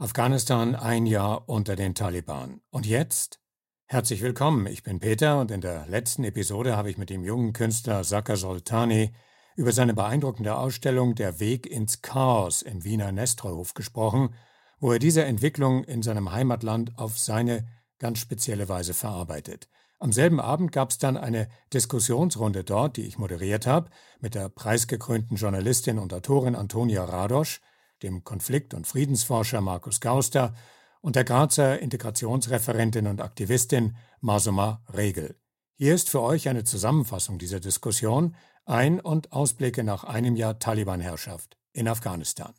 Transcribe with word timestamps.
Afghanistan 0.00 0.76
ein 0.76 1.06
Jahr 1.06 1.48
unter 1.48 1.74
den 1.74 1.92
Taliban. 1.92 2.60
Und 2.70 2.86
jetzt? 2.86 3.40
Herzlich 3.86 4.22
willkommen, 4.22 4.68
ich 4.68 4.84
bin 4.84 5.00
Peter 5.00 5.40
und 5.40 5.50
in 5.50 5.60
der 5.60 5.88
letzten 5.88 6.22
Episode 6.22 6.76
habe 6.76 6.88
ich 6.88 6.98
mit 6.98 7.10
dem 7.10 7.24
jungen 7.24 7.52
Künstler 7.52 8.04
Saka 8.04 8.36
Soltani 8.36 9.12
über 9.56 9.72
seine 9.72 9.94
beeindruckende 9.94 10.56
Ausstellung 10.56 11.16
Der 11.16 11.40
Weg 11.40 11.66
ins 11.66 12.00
Chaos 12.00 12.62
im 12.62 12.84
Wiener 12.84 13.10
Nestreuhof 13.10 13.74
gesprochen, 13.74 14.34
wo 14.78 14.92
er 14.92 15.00
diese 15.00 15.24
Entwicklung 15.24 15.82
in 15.82 16.04
seinem 16.04 16.30
Heimatland 16.30 16.96
auf 16.96 17.18
seine 17.18 17.66
ganz 17.98 18.20
spezielle 18.20 18.68
Weise 18.68 18.94
verarbeitet. 18.94 19.68
Am 19.98 20.12
selben 20.12 20.38
Abend 20.38 20.70
gab 20.70 20.90
es 20.90 20.98
dann 20.98 21.16
eine 21.16 21.48
Diskussionsrunde 21.74 22.62
dort, 22.62 22.98
die 22.98 23.04
ich 23.04 23.18
moderiert 23.18 23.66
habe, 23.66 23.90
mit 24.20 24.36
der 24.36 24.48
preisgekrönten 24.48 25.36
Journalistin 25.36 25.98
und 25.98 26.14
Autorin 26.14 26.54
Antonia 26.54 27.02
Radosch, 27.02 27.60
dem 28.02 28.24
Konflikt- 28.24 28.74
und 28.74 28.86
Friedensforscher 28.86 29.60
Markus 29.60 30.00
Gauster 30.00 30.54
und 31.00 31.16
der 31.16 31.24
Grazer 31.24 31.78
Integrationsreferentin 31.78 33.06
und 33.06 33.20
Aktivistin 33.20 33.96
Masuma 34.20 34.82
Regel. 34.94 35.36
Hier 35.74 35.94
ist 35.94 36.10
für 36.10 36.22
euch 36.22 36.48
eine 36.48 36.64
Zusammenfassung 36.64 37.38
dieser 37.38 37.60
Diskussion, 37.60 38.34
Ein- 38.64 39.00
und 39.00 39.32
Ausblicke 39.32 39.84
nach 39.84 40.04
einem 40.04 40.36
Jahr 40.36 40.58
Taliban-Herrschaft 40.58 41.56
in 41.72 41.88
Afghanistan. 41.88 42.52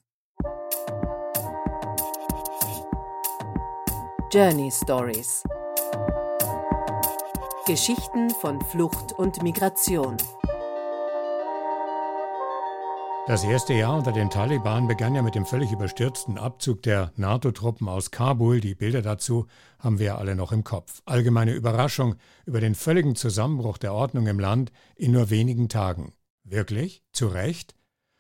Journey 4.32 4.72
Stories 4.72 5.44
Geschichten 7.70 8.32
von 8.32 8.60
Flucht 8.62 9.14
und 9.14 9.44
Migration. 9.44 10.18
Das 13.30 13.44
erste 13.44 13.76
Jahr 13.76 13.96
unter 13.96 14.12
den 14.12 14.32
Taliban 14.32 14.88
begann 14.88 15.14
ja 15.14 15.22
mit 15.22 15.36
dem 15.36 15.46
völlig 15.46 15.72
überstürzten 15.72 16.40
Abzug 16.40 16.82
der 16.82 17.14
NATO-Truppen 17.16 17.88
aus 17.88 18.10
Kabul. 18.10 18.60
Die 18.60 18.74
Bilder 18.74 19.04
dazu 19.04 19.46
haben 19.78 20.00
wir 20.00 20.18
alle 20.18 20.36
noch 20.36 20.52
im 20.52 20.64
Kopf. 20.64 21.04
Allgemeine 21.06 21.54
Überraschung 21.54 22.16
über 22.48 22.60
den 22.60 22.74
völligen 22.74 23.16
Zusammenbruch 23.16 23.78
der 23.78 23.94
Ordnung 23.94 24.26
im 24.26 24.40
Land 24.40 24.72
in 24.96 25.12
nur 25.12 25.30
wenigen 25.30 25.70
Tagen. 25.70 26.14
Wirklich? 26.44 27.04
Zu 27.14 27.28
Recht? 27.28 27.76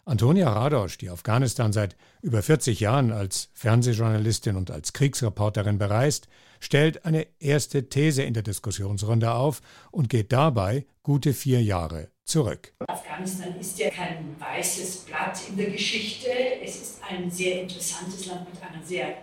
Antonia 0.05 0.47
Radosch, 0.53 0.99
die 0.99 1.09
Afghanistan 1.09 1.73
seit 1.73 1.95
über 2.21 2.43
40 2.43 2.79
Jahren 2.79 3.11
als 3.11 3.49
Fernsehjournalistin 3.53 4.55
und 4.55 4.69
als 4.69 4.93
Kriegsreporterin 4.93 5.79
bereist, 5.79 6.27
stellt 6.59 7.05
eine 7.05 7.25
erste 7.39 7.89
These 7.89 8.21
in 8.21 8.35
der 8.35 8.43
Diskussionsrunde 8.43 9.31
auf 9.31 9.61
und 9.89 10.07
geht 10.07 10.31
dabei 10.31 10.85
gute 11.01 11.33
vier 11.33 11.63
Jahre 11.63 12.09
zurück. 12.29 12.71
Afghanistan 12.87 13.55
ist 13.59 13.79
ja 13.79 13.89
kein 13.89 14.35
weißes 14.39 14.97
Blatt 15.05 15.39
in 15.49 15.57
der 15.57 15.71
Geschichte. 15.71 16.29
Es 16.63 16.75
ist 16.75 17.01
ein 17.09 17.29
sehr 17.29 17.63
interessantes 17.63 18.27
Land 18.27 18.47
mit 18.53 18.61
einer 18.61 18.83
sehr 18.83 19.15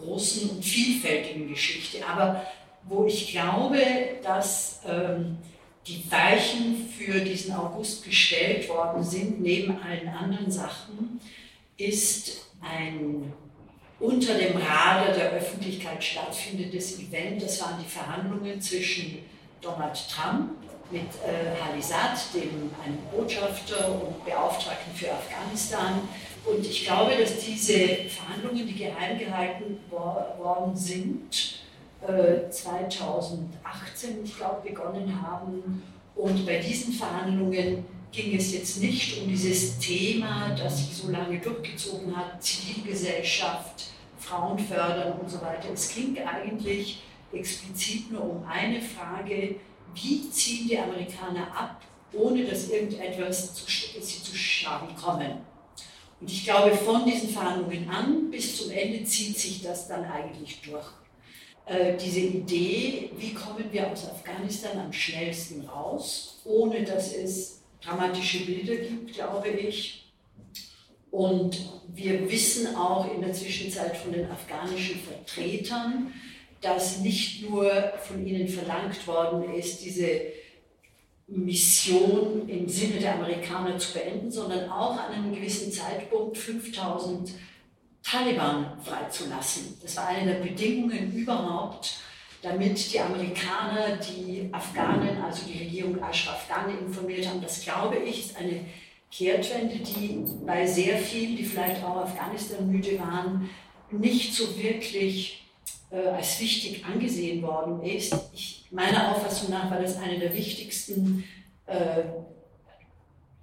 großen 0.00 0.50
und 0.50 0.64
vielfältigen 0.64 1.48
Geschichte. 1.48 2.04
Aber 2.06 2.44
wo 2.84 3.04
ich 3.06 3.32
glaube, 3.32 3.78
dass 4.22 4.80
ähm, 4.86 5.38
die 5.86 6.02
Weichen 6.10 6.88
für 6.88 7.20
diesen 7.20 7.54
August 7.54 8.04
gestellt 8.04 8.68
worden 8.68 9.02
sind, 9.02 9.40
neben 9.40 9.78
allen 9.82 10.08
anderen 10.08 10.50
Sachen, 10.50 11.20
ist 11.76 12.46
ein 12.60 13.32
unter 14.00 14.34
dem 14.34 14.56
Radar 14.56 15.14
der 15.14 15.30
Öffentlichkeit 15.32 16.02
stattfindendes 16.02 16.98
Event. 16.98 17.42
Das 17.42 17.60
waren 17.62 17.78
die 17.82 17.88
Verhandlungen 17.88 18.60
zwischen 18.60 19.18
Donald 19.60 19.96
Trump 20.08 20.63
mit 20.94 21.02
äh, 21.02 21.60
Halisat, 21.60 22.32
dem 22.32 22.70
einem 22.82 22.98
Botschafter 23.12 23.88
und 23.88 24.24
Beauftragten 24.24 24.94
für 24.94 25.12
Afghanistan. 25.12 26.08
Und 26.46 26.64
ich 26.64 26.84
glaube, 26.84 27.16
dass 27.16 27.38
diese 27.38 28.08
Verhandlungen, 28.08 28.66
die 28.66 28.74
geheim 28.74 29.18
gehalten 29.18 29.78
wor 29.90 30.36
worden 30.38 30.76
sind, 30.76 31.58
äh, 32.06 32.48
2018, 32.48 34.24
ich 34.24 34.36
glaube, 34.36 34.68
begonnen 34.68 35.20
haben. 35.20 35.82
Und 36.14 36.46
bei 36.46 36.58
diesen 36.58 36.92
Verhandlungen 36.92 37.84
ging 38.12 38.36
es 38.36 38.54
jetzt 38.54 38.80
nicht 38.80 39.20
um 39.20 39.28
dieses 39.28 39.78
Thema, 39.78 40.54
das 40.56 40.78
sich 40.78 40.96
so 40.96 41.10
lange 41.10 41.40
durchgezogen 41.40 42.16
hat, 42.16 42.40
Zivilgesellschaft, 42.40 43.86
Frauen 44.18 44.58
fördern 44.58 45.18
und 45.20 45.28
so 45.28 45.40
weiter. 45.40 45.70
Es 45.72 45.92
ging 45.92 46.16
eigentlich 46.18 47.02
explizit 47.32 48.12
nur 48.12 48.22
um 48.22 48.44
eine 48.46 48.80
Frage, 48.80 49.56
wie 49.94 50.30
ziehen 50.30 50.68
die 50.68 50.78
Amerikaner 50.78 51.46
ab, 51.56 51.80
ohne 52.12 52.44
dass 52.44 52.70
irgendetwas 52.70 53.54
zu, 53.54 53.64
sie 53.68 54.22
zu 54.22 54.34
Schaden 54.34 54.94
kommen. 54.96 55.38
Und 56.20 56.30
ich 56.30 56.44
glaube, 56.44 56.74
von 56.74 57.04
diesen 57.04 57.28
Verhandlungen 57.28 57.88
an 57.88 58.30
bis 58.30 58.56
zum 58.56 58.70
Ende 58.70 59.04
zieht 59.04 59.38
sich 59.38 59.62
das 59.62 59.88
dann 59.88 60.04
eigentlich 60.04 60.60
durch. 60.62 60.86
Äh, 61.66 61.96
diese 61.96 62.20
Idee, 62.20 63.10
wie 63.16 63.34
kommen 63.34 63.64
wir 63.70 63.90
aus 63.90 64.08
Afghanistan 64.08 64.78
am 64.78 64.92
schnellsten 64.92 65.66
raus, 65.66 66.40
ohne 66.44 66.84
dass 66.84 67.14
es 67.14 67.62
dramatische 67.80 68.44
Bilder 68.44 68.76
gibt, 68.76 69.14
glaube 69.14 69.48
ich. 69.48 70.12
Und 71.10 71.58
wir 71.88 72.28
wissen 72.30 72.74
auch 72.74 73.12
in 73.12 73.20
der 73.20 73.32
Zwischenzeit 73.32 73.96
von 73.96 74.12
den 74.12 74.30
afghanischen 74.30 75.00
Vertretern, 75.00 76.12
dass 76.64 77.00
nicht 77.00 77.48
nur 77.48 77.70
von 78.02 78.26
ihnen 78.26 78.48
verlangt 78.48 79.06
worden 79.06 79.52
ist, 79.54 79.84
diese 79.84 80.22
Mission 81.26 82.48
im 82.48 82.68
Sinne 82.68 82.98
der 83.00 83.14
Amerikaner 83.14 83.76
zu 83.78 83.92
beenden, 83.92 84.30
sondern 84.30 84.70
auch 84.70 84.98
an 84.98 85.12
einem 85.12 85.34
gewissen 85.34 85.70
Zeitpunkt 85.70 86.38
5000 86.38 87.32
Taliban 88.02 88.78
freizulassen. 88.82 89.78
Das 89.82 89.96
war 89.96 90.08
eine 90.08 90.34
der 90.34 90.40
Bedingungen 90.40 91.12
überhaupt, 91.12 91.98
damit 92.42 92.92
die 92.92 93.00
Amerikaner 93.00 93.96
die 93.96 94.48
Afghanen, 94.52 95.22
also 95.22 95.46
die 95.46 95.64
Regierung 95.64 96.02
Ashraf 96.02 96.46
Ghani 96.48 96.78
informiert 96.78 97.26
haben. 97.26 97.40
Das 97.40 97.62
glaube 97.62 97.96
ich 97.96 98.26
ist 98.26 98.36
eine 98.36 98.60
Kehrtwende, 99.10 99.76
die 99.76 100.24
bei 100.44 100.66
sehr 100.66 100.98
vielen, 100.98 101.36
die 101.36 101.44
vielleicht 101.44 101.82
auch 101.82 101.96
Afghanistan 101.96 102.70
müde 102.70 102.98
waren, 102.98 103.48
nicht 103.90 104.34
so 104.34 104.56
wirklich 104.60 105.43
äh, 105.90 106.08
als 106.08 106.40
wichtig 106.40 106.84
angesehen 106.84 107.42
worden 107.42 107.82
ist. 107.82 108.14
Ich, 108.32 108.66
meiner 108.70 109.10
Auffassung 109.10 109.50
nach 109.50 109.70
war 109.70 109.80
das 109.80 109.96
eine 109.96 110.18
der 110.18 110.34
wichtigsten, 110.34 111.24
äh, 111.66 112.02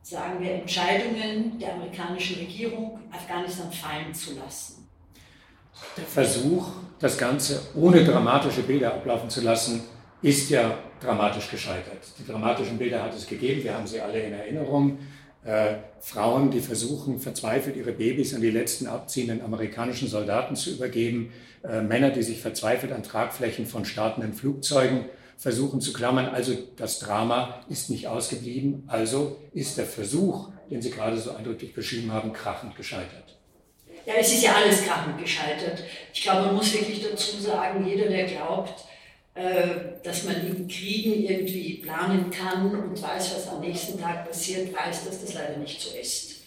sagen 0.02 0.42
wir, 0.42 0.54
Entscheidungen 0.54 1.58
der 1.60 1.76
amerikanischen 1.76 2.38
Regierung, 2.38 3.00
Afghanistan 3.12 3.72
fallen 3.72 4.14
zu 4.14 4.36
lassen. 4.36 4.88
Der 5.98 6.06
Versuch, 6.06 6.68
das 7.00 7.18
Ganze 7.18 7.62
ohne 7.76 8.04
dramatische 8.04 8.64
Bilder 8.64 8.94
ablaufen 8.94 9.30
zu 9.30 9.42
lassen, 9.42 9.84
ist 10.22 10.50
ja 10.50 10.78
dramatisch 11.00 11.50
gescheitert. 11.50 12.04
Die 12.20 12.26
dramatischen 12.26 12.78
Bilder 12.78 13.02
hat 13.02 13.14
es 13.16 13.26
gegeben, 13.26 13.64
wir 13.64 13.74
haben 13.74 13.88
sie 13.88 14.00
alle 14.00 14.22
in 14.22 14.34
Erinnerung. 14.34 15.00
Äh, 15.44 15.76
Frauen, 16.00 16.52
die 16.52 16.60
versuchen 16.60 17.20
verzweifelt 17.20 17.76
ihre 17.76 17.94
Babys 17.94 18.36
an 18.36 18.42
die 18.42 18.52
letzten 18.52 18.86
abziehenden 18.86 19.42
amerikanischen 19.42 20.08
Soldaten 20.08 20.56
zu 20.56 20.72
übergeben, 20.72 21.34
äh, 21.64 21.82
Männer, 21.82 22.12
die 22.12 22.22
sich 22.22 22.42
verzweifelt 22.42 22.92
an 22.92 23.02
Tragflächen 23.02 23.66
von 23.66 23.86
startenden 23.86 24.34
Flugzeugen 24.34 25.06
versuchen 25.38 25.82
zu 25.82 25.94
klammern. 25.94 26.28
Also 26.28 26.54
das 26.78 27.00
Drama 27.00 27.64
ist 27.70 27.90
nicht 27.90 28.08
ausgeblieben, 28.08 28.84
also 28.88 29.40
ist 29.54 29.80
der 29.80 29.88
Versuch, 29.88 30.50
den 30.70 30.84
Sie 30.84 30.92
gerade 30.92 31.18
so 31.18 31.32
eindrücklich 31.32 31.74
beschrieben 31.74 32.12
haben, 32.12 32.32
krachend 32.34 32.76
gescheitert. 32.76 33.40
Ja, 34.06 34.14
es 34.20 34.34
ist 34.34 34.44
ja 34.44 34.54
alles 34.54 34.84
krachend 34.84 35.18
gescheitert. 35.20 35.84
Ich 36.14 36.22
glaube, 36.22 36.48
man 36.48 36.56
muss 36.56 36.74
wirklich 36.74 37.04
dazu 37.04 37.40
sagen, 37.40 37.86
jeder, 37.88 38.08
der 38.08 38.26
glaubt, 38.26 38.86
dass 40.04 40.26
man 40.26 40.46
in 40.46 40.68
Kriegen 40.68 41.24
irgendwie 41.24 41.76
planen 41.76 42.30
kann 42.30 42.76
und 42.76 43.02
weiß, 43.02 43.36
was 43.36 43.48
am 43.48 43.62
nächsten 43.62 44.00
Tag 44.00 44.28
passiert, 44.28 44.74
weiß, 44.74 45.06
dass 45.06 45.22
das 45.22 45.34
leider 45.34 45.58
nicht 45.58 45.82
so 45.82 45.96
ist. 45.98 46.42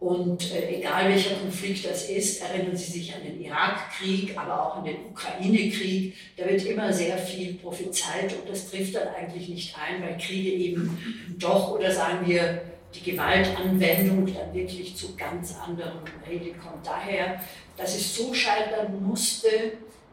Und 0.00 0.54
äh, 0.54 0.76
egal 0.78 1.08
welcher 1.08 1.34
Konflikt 1.34 1.84
das 1.84 2.08
ist, 2.08 2.40
erinnern 2.40 2.76
Sie 2.76 2.92
sich 2.92 3.12
an 3.12 3.22
den 3.24 3.42
Irakkrieg, 3.42 4.38
aber 4.38 4.62
auch 4.62 4.76
an 4.76 4.84
den 4.84 5.06
Ukraine-Krieg, 5.10 6.14
da 6.36 6.48
wird 6.48 6.64
immer 6.66 6.92
sehr 6.92 7.18
viel 7.18 7.54
prophezeit 7.54 8.32
und 8.32 8.48
das 8.48 8.70
trifft 8.70 8.94
dann 8.94 9.08
eigentlich 9.08 9.48
nicht 9.48 9.74
ein, 9.76 10.00
weil 10.00 10.16
Kriege 10.16 10.50
eben 10.50 10.96
doch, 11.36 11.72
oder 11.72 11.90
sagen 11.90 12.28
wir, 12.28 12.62
die 12.94 13.10
Gewaltanwendung 13.10 14.32
dann 14.32 14.54
wirklich 14.54 14.94
zu 14.96 15.16
ganz 15.16 15.54
anderen 15.56 15.98
Regeln 16.28 16.58
kommt. 16.60 16.86
Daher, 16.86 17.40
dass 17.76 17.96
es 17.96 18.16
so 18.16 18.32
scheitern 18.32 19.04
musste, 19.04 19.48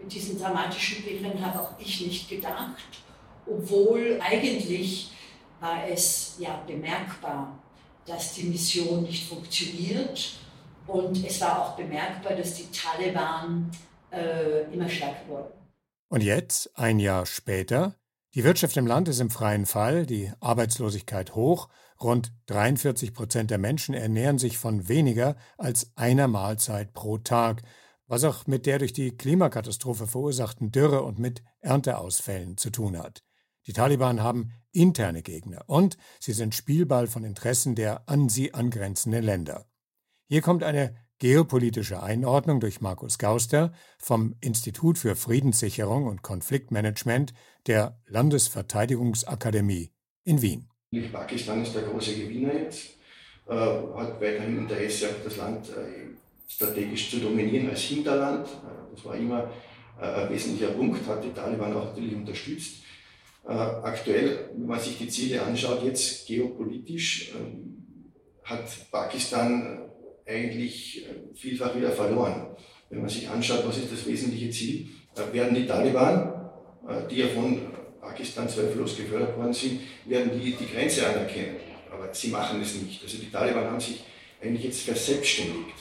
mit 0.01 0.13
diesen 0.13 0.39
dramatischen 0.39 1.03
Bildern 1.03 1.43
habe 1.43 1.61
auch 1.61 1.79
ich 1.79 2.01
nicht 2.01 2.29
gedacht, 2.29 3.01
obwohl 3.45 4.19
eigentlich 4.21 5.11
war 5.59 5.87
es 5.87 6.35
ja 6.39 6.61
bemerkbar, 6.67 7.57
dass 8.05 8.33
die 8.33 8.43
Mission 8.43 9.03
nicht 9.03 9.27
funktioniert 9.27 10.33
und 10.87 11.25
es 11.25 11.41
war 11.41 11.61
auch 11.61 11.75
bemerkbar, 11.75 12.35
dass 12.35 12.55
die 12.55 12.69
Taliban 12.71 13.71
äh, 14.11 14.71
immer 14.73 14.87
stärker 14.87 15.27
wurden. 15.27 15.53
Und 16.09 16.21
jetzt, 16.21 16.77
ein 16.77 16.99
Jahr 16.99 17.25
später, 17.25 17.95
die 18.35 18.43
Wirtschaft 18.43 18.77
im 18.77 18.85
Land 18.85 19.07
ist 19.07 19.19
im 19.19 19.29
freien 19.29 19.65
Fall, 19.65 20.05
die 20.05 20.31
Arbeitslosigkeit 20.39 21.35
hoch, 21.35 21.69
rund 22.01 22.33
43 22.47 23.13
Prozent 23.13 23.49
der 23.49 23.57
Menschen 23.57 23.95
ernähren 23.95 24.37
sich 24.37 24.57
von 24.57 24.87
weniger 24.87 25.35
als 25.57 25.91
einer 25.95 26.27
Mahlzeit 26.27 26.93
pro 26.93 27.17
Tag. 27.17 27.63
Was 28.07 28.23
auch 28.23 28.47
mit 28.47 28.65
der 28.65 28.79
durch 28.79 28.93
die 28.93 29.15
Klimakatastrophe 29.15 30.07
verursachten 30.07 30.71
Dürre 30.71 31.03
und 31.03 31.19
mit 31.19 31.43
Ernteausfällen 31.61 32.57
zu 32.57 32.69
tun 32.69 32.97
hat. 32.97 33.23
Die 33.67 33.73
Taliban 33.73 34.21
haben 34.21 34.51
interne 34.71 35.23
Gegner 35.23 35.63
und 35.67 35.97
sie 36.19 36.33
sind 36.33 36.53
Spielball 36.53 37.07
von 37.07 37.23
Interessen 37.23 37.75
der 37.75 38.07
an 38.07 38.29
sie 38.29 38.53
angrenzenden 38.53 39.23
Länder. 39.23 39.65
Hier 40.27 40.41
kommt 40.41 40.63
eine 40.63 40.95
geopolitische 41.19 42.03
Einordnung 42.03 42.59
durch 42.59 42.81
Markus 42.81 43.17
Gauster 43.17 43.73
vom 43.97 44.35
Institut 44.41 44.97
für 44.97 45.15
Friedenssicherung 45.15 46.07
und 46.07 46.21
Konfliktmanagement 46.21 47.33
der 47.67 47.99
Landesverteidigungsakademie 48.05 49.91
in 50.23 50.41
Wien. 50.41 50.69
Pakistan 51.11 51.63
ist 51.63 51.73
der 51.73 51.83
große 51.83 52.15
Gewinner 52.15 52.53
jetzt, 52.53 52.97
äh, 53.47 53.53
hat 53.53 54.21
weiterhin 54.21 54.59
Interesse, 54.59 55.09
das 55.23 55.37
Land 55.37 55.69
äh, 55.69 56.15
strategisch 56.47 57.09
zu 57.09 57.17
dominieren 57.17 57.69
als 57.69 57.81
Hinterland. 57.81 58.47
Äh, 58.47 58.93
das 58.93 59.05
war 59.05 59.15
immer 59.15 59.51
äh, 60.01 60.05
ein 60.05 60.29
wesentlicher 60.29 60.71
Punkt, 60.71 61.05
hat 61.07 61.23
die 61.23 61.33
Taliban 61.33 61.75
auch 61.75 61.85
natürlich 61.85 62.15
unterstützt. 62.15 62.83
Äh, 63.47 63.51
aktuell, 63.51 64.49
wenn 64.55 64.67
man 64.67 64.79
sich 64.79 64.97
die 64.97 65.07
Ziele 65.07 65.41
anschaut, 65.41 65.83
jetzt 65.83 66.27
geopolitisch, 66.27 67.31
ähm, 67.35 68.13
hat 68.43 68.65
Pakistan 68.91 69.89
eigentlich 70.27 71.07
vielfach 71.33 71.75
wieder 71.75 71.91
verloren. 71.91 72.55
Wenn 72.89 72.99
man 72.99 73.09
sich 73.09 73.27
anschaut, 73.27 73.67
was 73.67 73.77
ist 73.77 73.91
das 73.91 74.05
wesentliche 74.05 74.51
Ziel, 74.51 74.87
werden 75.31 75.55
die 75.55 75.65
Taliban, 75.65 76.51
die 77.09 77.17
ja 77.17 77.27
von 77.27 77.59
Pakistan 77.99 78.47
zweifellos 78.47 78.97
gefördert 78.97 79.35
worden 79.37 79.53
sind, 79.53 79.81
werden 80.05 80.39
die 80.39 80.51
die 80.51 80.67
Grenze 80.67 81.07
anerkennen. 81.07 81.57
Aber 81.91 82.13
sie 82.13 82.27
machen 82.27 82.61
es 82.61 82.75
nicht. 82.75 83.01
Also 83.01 83.17
die 83.17 83.31
Taliban 83.31 83.65
haben 83.65 83.79
sich 83.79 84.03
eigentlich 84.41 84.65
jetzt 84.65 84.81
verselbstständigt. 84.81 85.75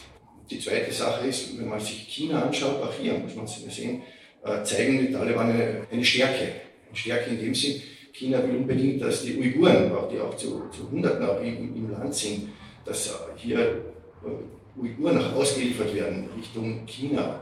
Die 0.50 0.58
zweite 0.58 0.92
Sache 0.92 1.26
ist, 1.26 1.58
wenn 1.58 1.68
man 1.68 1.80
sich 1.80 2.06
China 2.08 2.42
anschaut, 2.42 2.82
auch 2.82 2.92
hier 2.92 3.14
muss 3.14 3.34
man 3.34 3.46
sehen, 3.46 4.02
äh, 4.44 4.62
zeigen 4.62 5.06
die 5.06 5.12
Taliban 5.12 5.50
eine, 5.50 5.86
eine 5.90 6.04
Stärke. 6.04 6.48
Eine 6.88 6.96
Stärke 6.96 7.30
in 7.30 7.40
dem 7.40 7.54
Sinn, 7.54 7.80
China 8.12 8.42
will 8.42 8.56
unbedingt, 8.56 9.02
dass 9.02 9.24
die 9.24 9.36
Uiguren, 9.38 9.90
auch 9.92 10.08
die 10.08 10.20
auch 10.20 10.36
zu, 10.36 10.68
zu 10.70 10.90
Hunderten 10.90 11.26
auch 11.26 11.40
im, 11.40 11.74
im 11.74 11.90
Land 11.90 12.14
sind, 12.14 12.50
dass 12.84 13.10
hier 13.36 13.58
äh, 13.58 14.80
Uiguren 14.80 15.18
auch 15.18 15.34
ausgeliefert 15.34 15.94
werden 15.94 16.28
Richtung 16.36 16.84
China. 16.86 17.40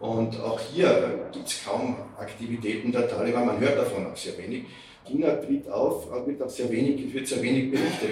Und 0.00 0.38
auch 0.40 0.60
hier 0.74 1.30
gibt 1.32 1.46
es 1.46 1.64
kaum 1.64 1.96
Aktivitäten 2.18 2.92
der 2.92 3.08
Taliban, 3.08 3.46
man 3.46 3.60
hört 3.60 3.78
davon 3.78 4.06
auch 4.06 4.16
sehr 4.16 4.36
wenig. 4.36 4.64
China 5.06 5.36
tritt 5.36 5.68
auf, 5.68 6.10
wird 6.26 6.42
auch 6.42 6.50
sehr 6.50 6.70
wenig, 6.70 7.14
wird 7.14 7.26
sehr 7.26 7.40
wenig 7.40 7.70
berichtet 7.70 8.10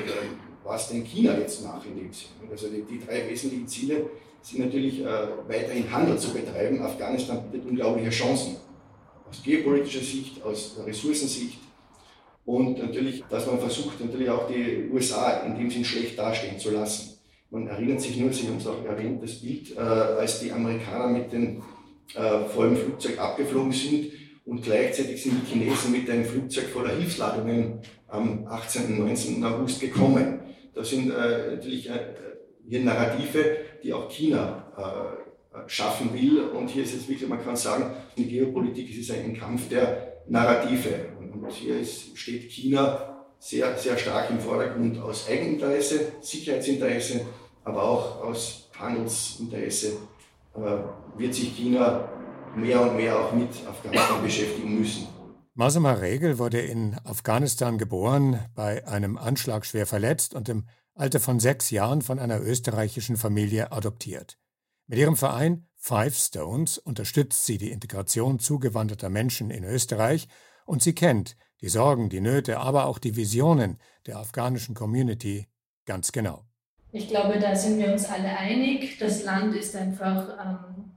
was 0.65 0.89
denn 0.89 1.05
China 1.05 1.39
jetzt 1.39 1.63
macht 1.63 1.87
in 1.87 1.97
dem 1.97 2.13
Sinne. 2.13 2.51
Also 2.51 2.69
die, 2.69 2.83
die 2.83 3.05
drei 3.05 3.29
wesentlichen 3.29 3.69
Ziele 3.69 4.07
sind 4.43 4.61
natürlich 4.61 5.01
äh, 5.01 5.29
weiterhin 5.47 5.91
Handel 5.91 6.19
zu 6.19 6.33
betreiben. 6.33 6.83
Afghanistan 6.83 7.51
bietet 7.51 7.69
unglaubliche 7.69 8.11
Chancen. 8.11 8.57
Aus 9.29 9.43
geopolitischer 9.43 10.05
Sicht, 10.05 10.43
aus 10.43 10.77
Ressourcensicht 10.85 11.59
und 12.45 12.79
natürlich, 12.79 13.25
dass 13.31 13.47
man 13.47 13.59
versucht, 13.59 14.01
natürlich 14.01 14.29
auch 14.29 14.47
die 14.49 14.91
USA 14.93 15.45
in 15.47 15.57
dem 15.57 15.71
Sinn 15.71 15.85
schlecht 15.85 16.19
dastehen 16.19 16.59
zu 16.59 16.71
lassen. 16.71 17.19
Man 17.51 17.69
erinnert 17.69 18.01
sich 18.01 18.17
nur, 18.17 18.33
Sie 18.33 18.47
haben 18.49 18.59
es 18.59 18.67
auch 18.67 18.85
erwähnt, 18.85 19.23
das 19.23 19.41
Bild, 19.41 19.77
äh, 19.77 19.81
als 19.81 20.41
die 20.41 20.53
Amerikaner 20.53 21.09
mit 21.09 21.33
dem 21.33 21.63
äh, 22.15 22.45
vollen 22.55 22.77
Flugzeug 22.77 23.19
abgeflogen 23.19 23.73
sind 23.73 24.13
und 24.45 24.63
gleichzeitig 24.63 25.23
sind 25.23 25.41
die 25.41 25.53
Chinesen 25.53 25.93
mit 25.93 26.11
einem 26.11 26.25
Flugzeug 26.25 26.67
voller 26.67 26.95
Hilfsladungen 26.95 27.81
am 28.09 28.47
18. 28.47 28.99
und 28.99 29.07
19. 29.07 29.43
August 29.43 29.81
gekommen. 29.81 30.41
Das 30.75 30.91
sind 30.91 31.11
äh, 31.11 31.55
natürlich 31.55 31.89
äh, 31.89 32.15
hier 32.69 32.81
Narrative, 32.81 33.57
die 33.83 33.93
auch 33.93 34.09
China 34.09 34.73
äh, 34.77 35.69
schaffen 35.69 36.13
will. 36.13 36.45
Und 36.45 36.69
hier 36.69 36.85
ist 36.85 36.95
es 36.95 37.09
wirklich, 37.09 37.29
man 37.29 37.43
kann 37.45 37.57
sagen, 37.57 37.95
in 38.17 38.29
Geopolitik 38.29 38.97
ist 38.97 39.11
ein 39.11 39.37
Kampf 39.39 39.69
der 39.69 40.23
Narrative. 40.29 41.07
Und 41.21 41.53
hier 41.53 41.79
ist, 41.79 42.17
steht 42.17 42.51
China 42.51 43.27
sehr, 43.39 43.77
sehr 43.77 43.99
stark 43.99 44.31
im 44.31 44.41
Vordergrund 44.41 44.99
aus 44.99 45.29
Eigeninteresse, 45.29 46.13
Sicherheitsinteresse, 46.21 47.21
aber 47.65 47.83
auch 47.83 48.25
aus 48.25 48.71
Handelsinteresse 48.79 49.99
äh, 50.57 51.19
wird 51.19 51.35
sich 51.35 51.55
China 51.55 52.09
mehr 52.57 52.81
und 52.81 52.97
mehr 52.97 53.19
auch 53.19 53.33
mit 53.33 53.51
Afghanistan 53.69 54.23
beschäftigen 54.23 54.79
müssen. 54.79 55.14
Masuma 55.57 55.93
Regel 55.93 56.41
wurde 56.41 56.61
in 56.61 56.97
Afghanistan 57.05 57.79
geboren, 57.79 58.41
bei 58.57 58.89
einem 58.89 59.17
Anschlag 59.17 59.65
schwer 59.65 59.87
verletzt 59.87 60.35
und 60.35 60.49
im 60.49 60.67
Alter 60.95 61.21
von 61.21 61.39
sechs 61.39 61.71
Jahren 61.71 62.03
von 62.03 62.19
einer 62.19 62.41
österreichischen 62.41 63.17
Familie 63.17 63.71
adoptiert. 63.71 64.37
Mit 64.89 64.99
ihrem 64.99 65.17
Verein 65.17 65.69
Five 65.77 66.17
Stones 66.17 66.79
unterstützt 66.79 67.47
sie 67.47 67.57
die 67.57 67.71
Integration 67.71 68.41
zugewanderter 68.41 69.11
Menschen 69.11 69.51
in 69.51 69.63
Österreich 69.63 70.27
und 70.67 70.83
sie 70.83 70.93
kennt 70.93 71.37
die 71.61 71.69
Sorgen, 71.69 72.09
die 72.09 72.21
Nöte, 72.21 72.59
aber 72.59 72.87
auch 72.87 72.99
die 72.99 73.15
Visionen 73.15 73.79
der 74.07 74.19
afghanischen 74.19 74.75
Community 74.75 75.47
ganz 75.85 76.11
genau. 76.11 76.47
Ich 76.91 77.09
glaube, 77.09 77.39
da 77.39 77.55
sind 77.55 77.79
wir 77.79 77.93
uns 77.93 78.07
alle 78.07 78.37
einig. 78.37 78.99
Das 78.99 79.23
Land 79.23 79.55
ist 79.55 79.77
einfach 79.77 80.29
ähm, 80.45 80.94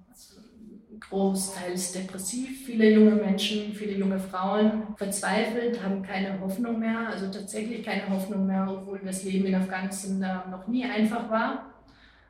großteils 1.10 1.94
depressiv. 1.94 2.66
Viele 2.66 2.92
junge 2.92 3.12
Menschen, 3.12 3.74
viele 3.74 3.98
junge 3.98 4.20
Frauen 4.20 4.84
verzweifelt, 4.98 5.82
haben 5.84 6.02
keine 6.04 6.40
Hoffnung 6.40 6.80
mehr, 6.80 7.10
also 7.10 7.28
tatsächlich 7.32 7.86
keine 7.86 8.10
Hoffnung 8.10 8.46
mehr, 8.46 8.68
obwohl 8.70 9.00
das 9.04 9.24
Leben 9.24 9.46
in 9.46 9.56
Afghanistan 9.56 10.20
noch 10.52 10.68
nie 10.68 10.84
einfach 10.84 11.30
war. 11.30 11.74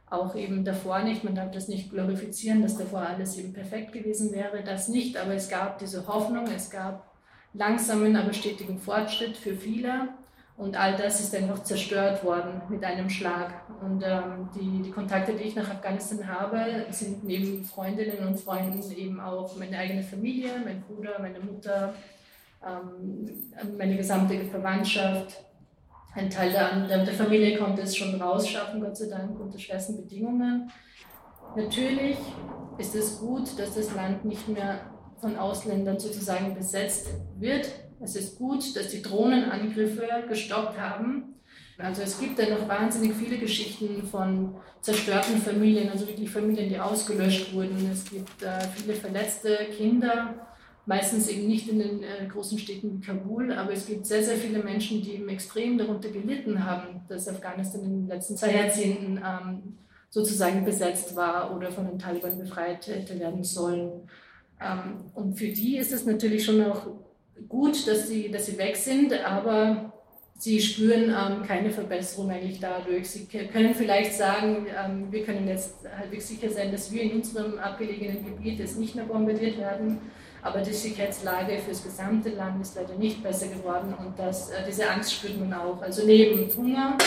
Auch 0.09 0.35
eben 0.35 0.63
davor 0.63 1.00
nicht, 1.00 1.24
man 1.24 1.35
darf 1.35 1.51
das 1.51 1.68
nicht 1.68 1.89
glorifizieren, 1.89 2.62
dass 2.62 2.77
davor 2.77 3.01
alles 3.01 3.38
eben 3.38 3.51
perfekt 3.51 3.91
gewesen 3.91 4.31
wäre, 4.31 4.63
das 4.63 4.88
nicht, 4.88 5.18
aber 5.18 5.33
es 5.33 5.50
gab 5.50 5.80
diese 5.80 6.07
Hoffnung, 6.07 6.45
es 6.56 6.69
gab 6.69 7.12
langsamen, 7.53 8.15
aber 8.15 8.31
stetigen 8.31 8.80
Fortschritt 8.80 9.35
für 9.35 9.56
viele. 9.56 10.09
Und 10.57 10.75
all 10.75 10.95
das 10.95 11.19
ist 11.19 11.36
einfach 11.36 11.62
zerstört 11.62 12.24
worden 12.24 12.62
mit 12.68 12.83
einem 12.83 13.09
Schlag. 13.12 13.54
Und 13.80 14.04
ähm, 14.04 14.50
die, 14.56 14.81
die 14.81 14.89
Kontakte, 14.89 15.33
die 15.33 15.44
ich 15.44 15.56
nach 15.56 15.69
Afghanistan 15.69 16.27
habe, 16.27 16.88
sind 16.89 17.24
neben 17.24 17.63
Freundinnen 17.63 18.27
und 18.27 18.39
Freunden 18.39 18.92
eben 18.92 19.19
auch 19.19 19.56
meine 19.56 19.77
eigene 19.77 20.01
Familie, 20.01 20.54
mein 20.65 20.81
Bruder, 20.81 21.19
meine 21.19 21.39
Mutter, 21.39 21.94
ähm, 22.65 23.30
meine 23.77 23.98
gesamte 23.98 24.45
Verwandtschaft. 24.45 25.44
Ein 26.15 26.31
Teil 26.31 26.51
der, 26.51 27.06
der 27.06 27.13
Familie 27.13 27.59
konnte 27.59 27.83
es 27.83 27.95
schon 27.95 28.19
rausschaffen, 28.19 28.81
Gott 28.81 28.98
sei 28.98 29.09
Dank, 29.09 29.39
unter 29.39 29.59
schwersten 29.59 29.98
Bedingungen. 29.98 30.71
Natürlich 31.56 32.18
ist 32.80 32.95
es 32.95 33.19
gut, 33.19 33.59
dass 33.59 33.75
das 33.75 33.94
Land 33.94 34.25
nicht 34.25 34.48
mehr 34.48 34.80
von 35.21 35.38
Ausländern 35.38 35.99
sozusagen 35.99 36.56
besetzt 36.56 37.09
wird, 37.37 37.69
es 38.01 38.16
ist 38.16 38.37
gut, 38.37 38.75
dass 38.75 38.89
die 38.89 39.01
Drohnenangriffe 39.01 40.07
gestoppt 40.27 40.80
haben. 40.80 41.35
Also 41.77 42.01
es 42.01 42.19
gibt 42.19 42.39
ja 42.39 42.49
noch 42.49 42.68
wahnsinnig 42.68 43.13
viele 43.13 43.37
Geschichten 43.37 44.01
von 44.04 44.56
zerstörten 44.81 45.37
Familien, 45.37 45.89
also 45.89 46.07
wirklich 46.07 46.30
Familien, 46.30 46.69
die 46.69 46.80
ausgelöscht 46.80 47.54
wurden. 47.54 47.89
Es 47.92 48.09
gibt 48.09 48.42
äh, 48.42 48.61
viele 48.75 48.94
verletzte 48.94 49.56
Kinder, 49.77 50.47
meistens 50.87 51.27
eben 51.27 51.47
nicht 51.47 51.69
in 51.69 51.80
den 51.80 52.04
äh, 52.04 52.25
großen 52.27 52.57
Städten 52.57 52.97
wie 52.97 53.06
Kabul, 53.06 53.51
aber 53.54 53.73
es 53.73 53.85
gibt 53.85 54.07
sehr, 54.07 54.23
sehr 54.23 54.37
viele 54.37 54.63
Menschen, 54.63 55.04
die 55.04 55.16
eben 55.16 55.30
extrem 55.30 55.77
darunter 55.77 56.09
gelitten 56.09 56.66
haben, 56.66 57.01
dass 57.09 57.27
Afghanistan 57.27 57.83
in 57.83 57.89
den 57.89 58.07
letzten 58.07 58.37
zwei 58.37 58.56
Jahrzehnten 58.56 59.18
ähm, 59.23 59.77
sozusagen 60.09 60.66
besetzt 60.66 61.16
war 61.16 61.56
oder 61.56 61.71
von 61.71 61.85
den 61.85 61.99
Taliban 61.99 62.39
befreit 62.39 62.87
hätte 62.87 63.19
werden 63.19 63.44
sollen. 63.44 64.09
Ähm, 64.59 65.11
und 65.13 65.37
für 65.37 65.49
die 65.49 65.77
ist 65.77 65.92
es 65.92 66.06
natürlich 66.06 66.44
schon 66.44 66.63
auch 66.63 66.87
gut, 67.47 67.87
dass 67.87 68.07
sie, 68.07 68.29
dass 68.29 68.45
sie 68.45 68.57
weg 68.57 68.75
sind, 68.75 69.13
aber 69.13 69.94
sie 70.37 70.61
spüren 70.61 71.09
ähm, 71.09 71.44
keine 71.45 71.69
Verbesserung 71.69 72.29
eigentlich 72.29 72.59
dadurch. 72.59 73.09
Sie 73.09 73.25
können 73.25 73.73
vielleicht 73.73 74.13
sagen, 74.13 74.67
ähm, 74.67 75.11
wir 75.11 75.23
können 75.23 75.47
jetzt 75.47 75.75
halbwegs 75.97 76.27
sicher 76.27 76.49
sein, 76.49 76.71
dass 76.71 76.91
wir 76.91 77.01
in 77.01 77.13
unserem 77.13 77.57
abgelegenen 77.57 78.23
Gebiet 78.23 78.59
jetzt 78.59 78.77
nicht 78.77 78.95
mehr 78.95 79.06
bombardiert 79.06 79.57
werden, 79.57 79.99
aber 80.41 80.61
die 80.61 80.73
Sicherheitslage 80.73 81.57
für 81.59 81.71
das 81.71 81.83
gesamte 81.83 82.29
Land 82.29 82.61
ist 82.61 82.75
leider 82.75 82.95
nicht 82.95 83.23
besser 83.23 83.47
geworden 83.47 83.94
und 83.94 84.17
das, 84.17 84.51
äh, 84.51 84.63
diese 84.67 84.89
Angst 84.89 85.13
spürt 85.13 85.39
man 85.39 85.53
auch. 85.53 85.81
Also 85.81 86.06
neben 86.06 86.49
Hunger, 86.56 86.97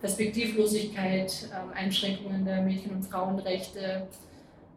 Perspektivlosigkeit, 0.00 1.48
ähm, 1.52 1.72
Einschränkungen 1.74 2.44
der 2.44 2.62
Mädchen- 2.62 2.92
und 2.92 3.04
Frauenrechte, 3.04 4.08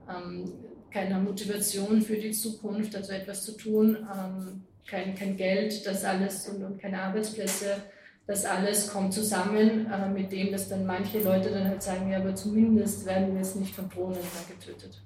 ähm, 0.08 0.54
keiner 0.92 1.20
Motivation 1.20 2.02
für 2.02 2.18
die 2.18 2.32
Zukunft, 2.32 2.96
also 2.96 3.14
etwas 3.14 3.44
zu 3.44 3.58
tun, 3.58 3.98
ähm, 4.14 4.64
kein, 4.88 5.16
kein 5.16 5.38
Geld, 5.38 5.86
das 5.86 6.04
alles 6.04 6.48
und, 6.50 6.64
und 6.64 6.82
keine 6.82 7.02
Arbeitsplätze, 7.02 7.84
das 8.26 8.46
alles 8.46 8.88
kommt 8.88 9.14
zusammen 9.14 9.92
äh, 9.92 10.10
mit 10.10 10.32
dem, 10.32 10.52
dass 10.52 10.70
dann 10.70 10.86
manche 10.86 11.20
Leute 11.20 11.50
dann 11.52 11.68
halt 11.68 11.84
sagen, 11.84 12.10
ja, 12.10 12.20
aber 12.20 12.36
zumindest 12.36 13.06
werden 13.06 13.34
wir 13.34 13.42
jetzt 13.42 13.56
nicht 13.58 13.76
von 13.76 13.90
Drohnen 13.90 14.20
getötet. 14.48 15.02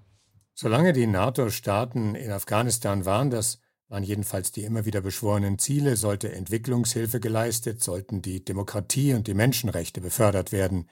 Solange 0.54 0.94
die 0.94 1.08
NATO-Staaten 1.08 2.16
in 2.16 2.32
Afghanistan 2.32 3.06
waren, 3.06 3.30
das 3.30 3.60
waren 3.90 4.04
jedenfalls 4.04 4.52
die 4.52 4.64
immer 4.64 4.86
wieder 4.86 5.02
beschworenen 5.02 5.60
Ziele, 5.60 5.96
sollte 5.96 6.32
Entwicklungshilfe 6.32 7.20
geleistet, 7.20 7.82
sollten 7.82 8.22
die 8.22 8.44
Demokratie 8.44 9.14
und 9.14 9.28
die 9.28 9.34
Menschenrechte 9.34 10.02
befördert 10.02 10.52
werden. 10.52 10.90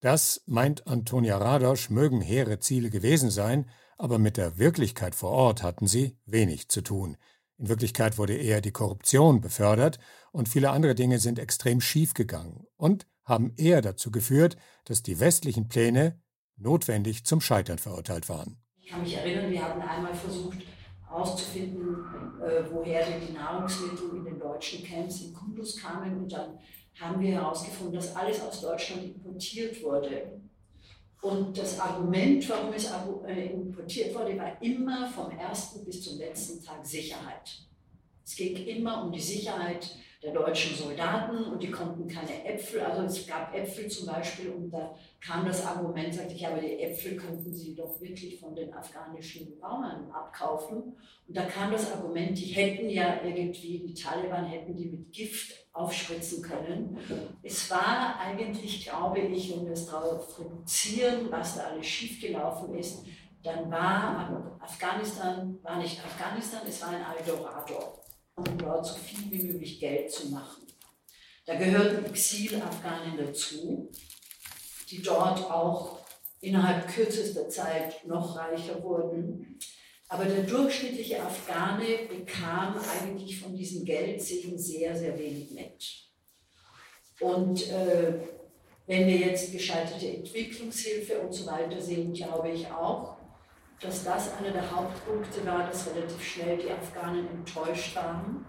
Das, 0.00 0.42
meint 0.46 0.86
Antonia 0.86 1.38
Radosch, 1.38 1.90
mögen 1.90 2.20
hehre 2.20 2.60
Ziele 2.60 2.90
gewesen 2.90 3.30
sein, 3.30 3.68
aber 3.98 4.18
mit 4.18 4.36
der 4.36 4.58
Wirklichkeit 4.58 5.14
vor 5.14 5.30
Ort 5.30 5.62
hatten 5.62 5.86
sie 5.86 6.18
wenig 6.26 6.68
zu 6.68 6.82
tun. 6.82 7.16
In 7.58 7.68
Wirklichkeit 7.68 8.18
wurde 8.18 8.34
eher 8.36 8.60
die 8.60 8.70
Korruption 8.72 9.40
befördert 9.40 9.98
und 10.30 10.48
viele 10.48 10.70
andere 10.70 10.94
Dinge 10.94 11.18
sind 11.18 11.38
extrem 11.38 11.80
schief 11.80 12.12
gegangen 12.14 12.66
und 12.76 13.06
haben 13.24 13.54
eher 13.56 13.80
dazu 13.80 14.10
geführt, 14.10 14.56
dass 14.84 15.02
die 15.02 15.20
westlichen 15.20 15.68
Pläne 15.68 16.20
notwendig 16.56 17.24
zum 17.24 17.40
Scheitern 17.40 17.78
verurteilt 17.78 18.28
waren. 18.28 18.58
Ich 18.80 18.90
kann 18.90 19.02
mich 19.02 19.14
erinnern, 19.14 19.50
wir 19.50 19.62
hatten 19.62 19.82
einmal 19.82 20.14
versucht 20.14 20.58
herauszufinden, 21.00 22.40
äh, 22.40 22.70
woher 22.70 23.06
denn 23.06 23.26
die 23.26 23.32
Nahrungsmittel 23.32 24.10
in 24.16 24.24
den 24.24 24.38
deutschen 24.38 24.84
Camps 24.84 25.22
in 25.22 25.32
Kundus 25.32 25.76
kamen 25.76 26.18
und 26.22 26.32
dann 26.32 26.58
haben 26.98 27.20
wir 27.20 27.32
herausgefunden, 27.32 27.94
dass 27.94 28.14
alles 28.14 28.40
aus 28.40 28.60
Deutschland 28.60 29.04
importiert 29.04 29.82
wurde. 29.82 30.45
Und 31.22 31.56
das 31.58 31.80
Argument, 31.80 32.48
warum 32.48 32.72
es 32.72 32.90
äh, 33.26 33.46
importiert 33.46 34.14
wurde, 34.14 34.36
war 34.38 34.60
immer 34.62 35.08
vom 35.08 35.30
ersten 35.30 35.84
bis 35.84 36.02
zum 36.02 36.18
letzten 36.18 36.62
Tag 36.62 36.86
Sicherheit. 36.86 37.62
Es 38.24 38.36
ging 38.36 38.56
immer 38.66 39.04
um 39.04 39.12
die 39.12 39.20
Sicherheit 39.20 39.96
der 40.26 40.34
deutschen 40.34 40.74
Soldaten 40.74 41.44
und 41.44 41.62
die 41.62 41.70
konnten 41.70 42.08
keine 42.08 42.44
Äpfel, 42.44 42.80
also 42.80 43.02
es 43.02 43.24
gab 43.28 43.54
Äpfel 43.54 43.86
zum 43.86 44.08
Beispiel 44.08 44.50
und 44.50 44.70
da 44.70 44.92
kam 45.24 45.46
das 45.46 45.64
Argument, 45.64 46.12
sagte 46.12 46.34
ich, 46.34 46.44
aber 46.44 46.60
die 46.60 46.80
Äpfel 46.80 47.16
könnten 47.16 47.54
sie 47.54 47.76
doch 47.76 48.00
wirklich 48.00 48.40
von 48.40 48.52
den 48.52 48.74
afghanischen 48.74 49.56
Bauern 49.60 50.10
abkaufen. 50.10 50.96
Und 51.28 51.36
da 51.36 51.44
kam 51.44 51.70
das 51.70 51.92
Argument, 51.92 52.36
die 52.36 52.46
hätten 52.46 52.90
ja 52.90 53.22
irgendwie, 53.22 53.86
die 53.86 53.94
Taliban 53.94 54.46
hätten 54.46 54.74
die 54.74 54.86
mit 54.86 55.12
Gift 55.12 55.52
aufspritzen 55.72 56.42
können. 56.42 56.98
Es 57.44 57.70
war 57.70 58.18
eigentlich, 58.18 58.84
glaube 58.84 59.20
ich, 59.20 59.54
wenn 59.54 59.64
wir 59.64 59.74
es 59.74 59.86
darauf 59.86 60.40
reduzieren, 60.40 61.30
was 61.30 61.54
da 61.54 61.68
alles 61.68 61.86
schiefgelaufen 61.86 62.74
ist, 62.74 63.04
dann 63.44 63.70
war 63.70 64.58
Afghanistan, 64.60 65.56
war 65.62 65.78
nicht 65.78 66.04
Afghanistan, 66.04 66.62
es 66.66 66.82
war 66.82 66.88
ein 66.88 67.04
Eldorado 67.16 68.05
um 68.36 68.58
dort 68.58 68.86
so 68.86 68.94
viel 68.94 69.30
wie 69.30 69.42
möglich 69.44 69.80
Geld 69.80 70.10
zu 70.12 70.28
machen. 70.28 70.66
Da 71.46 71.54
gehörten 71.54 72.04
Exil-Afghanen 72.04 73.16
dazu, 73.16 73.90
die 74.90 75.02
dort 75.02 75.50
auch 75.50 76.00
innerhalb 76.40 76.88
kürzester 76.88 77.48
Zeit 77.48 78.06
noch 78.06 78.36
reicher 78.36 78.82
wurden. 78.82 79.58
Aber 80.08 80.24
der 80.24 80.44
durchschnittliche 80.44 81.22
Afghane 81.22 82.06
bekam 82.08 82.76
eigentlich 82.78 83.40
von 83.40 83.56
diesem 83.56 83.84
Geldsegen 83.84 84.58
sehr, 84.58 84.94
sehr 84.96 85.18
wenig 85.18 85.50
mit. 85.50 86.06
Und 87.20 87.70
äh, 87.70 88.20
wenn 88.86 89.06
wir 89.06 89.16
jetzt 89.16 89.50
gescheiterte 89.50 90.08
Entwicklungshilfe 90.08 91.20
und 91.20 91.32
so 91.32 91.46
weiter 91.46 91.80
sehen, 91.80 92.12
glaube 92.12 92.50
ich 92.50 92.66
auch, 92.70 93.16
dass 93.80 94.04
das 94.04 94.34
einer 94.38 94.50
der 94.50 94.70
Hauptpunkte 94.70 95.44
war, 95.46 95.66
dass 95.66 95.86
relativ 95.88 96.22
schnell 96.22 96.56
die 96.58 96.70
Afghanen 96.70 97.28
enttäuscht 97.28 97.94
waren, 97.96 98.46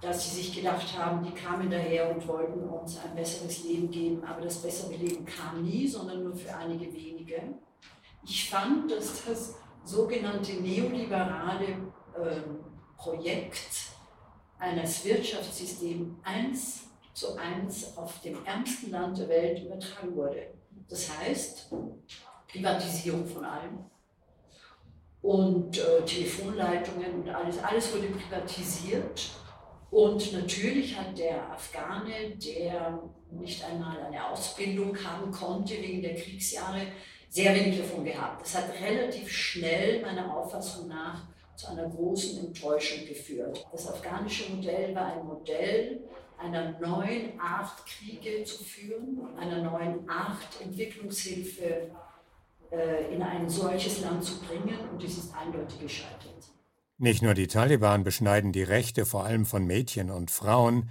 dass 0.00 0.24
sie 0.24 0.42
sich 0.42 0.54
gedacht 0.54 0.98
haben, 0.98 1.24
die 1.24 1.32
kamen 1.32 1.70
daher 1.70 2.14
und 2.14 2.26
wollten 2.28 2.68
uns 2.68 2.98
ein 2.98 3.14
besseres 3.14 3.64
Leben 3.64 3.90
geben, 3.90 4.24
aber 4.24 4.42
das 4.42 4.58
bessere 4.58 4.94
Leben 4.94 5.24
kam 5.24 5.62
nie, 5.62 5.86
sondern 5.86 6.24
nur 6.24 6.34
für 6.34 6.54
einige 6.54 6.92
wenige. 6.92 7.40
Ich 8.22 8.50
fand, 8.50 8.90
dass 8.90 9.24
das 9.24 9.54
sogenannte 9.84 10.52
neoliberale 10.54 11.64
äh, 11.66 12.40
Projekt 12.96 13.92
eines 14.58 15.04
Wirtschaftssystems 15.04 16.16
eins 16.22 16.84
zu 17.12 17.36
eins 17.36 17.96
auf 17.96 18.20
dem 18.20 18.44
ärmsten 18.44 18.90
Land 18.90 19.18
der 19.18 19.28
Welt 19.28 19.62
übertragen 19.62 20.16
wurde. 20.16 20.54
Das 20.88 21.16
heißt, 21.18 21.70
Privatisierung 22.54 23.26
von 23.26 23.44
allem. 23.44 23.84
Und 25.22 25.78
äh, 25.78 26.04
Telefonleitungen 26.04 27.22
und 27.22 27.28
alles, 27.28 27.62
alles 27.62 27.92
wurde 27.94 28.08
privatisiert. 28.08 29.30
Und 29.90 30.32
natürlich 30.32 30.98
hat 30.98 31.18
der 31.18 31.50
Afghane, 31.50 32.36
der 32.36 33.00
nicht 33.30 33.64
einmal 33.64 34.00
eine 34.02 34.28
Ausbildung 34.28 34.96
haben 35.02 35.30
konnte 35.30 35.74
wegen 35.74 36.02
der 36.02 36.14
Kriegsjahre, 36.14 36.82
sehr 37.28 37.54
wenig 37.54 37.78
davon 37.78 38.04
gehabt. 38.04 38.42
Das 38.42 38.56
hat 38.56 38.70
relativ 38.80 39.30
schnell 39.30 40.02
meiner 40.02 40.36
Auffassung 40.36 40.88
nach 40.88 41.22
zu 41.56 41.68
einer 41.68 41.88
großen 41.88 42.46
Enttäuschung 42.46 43.06
geführt. 43.06 43.64
Das 43.72 43.88
afghanische 43.88 44.52
Modell 44.52 44.94
war 44.94 45.14
ein 45.14 45.26
Modell 45.26 46.00
einer 46.38 46.78
neuen 46.78 47.38
Art, 47.40 47.72
Kriege 47.86 48.44
zu 48.44 48.62
führen, 48.62 49.36
einer 49.38 49.62
neuen 49.62 50.08
Art, 50.08 50.60
Entwicklungshilfe 50.60 51.90
in 53.12 53.22
ein 53.22 53.48
solches 53.48 54.00
Land 54.00 54.24
zu 54.24 54.40
bringen 54.40 54.76
und 54.92 55.02
es 55.02 55.18
ist 55.18 55.34
eindeutig 55.34 55.80
gescheitert. 55.80 56.34
Nicht 56.98 57.22
nur 57.22 57.34
die 57.34 57.46
Taliban 57.46 58.04
beschneiden 58.04 58.52
die 58.52 58.62
Rechte 58.62 59.04
vor 59.04 59.24
allem 59.24 59.46
von 59.46 59.66
Mädchen 59.66 60.10
und 60.10 60.30
Frauen, 60.30 60.90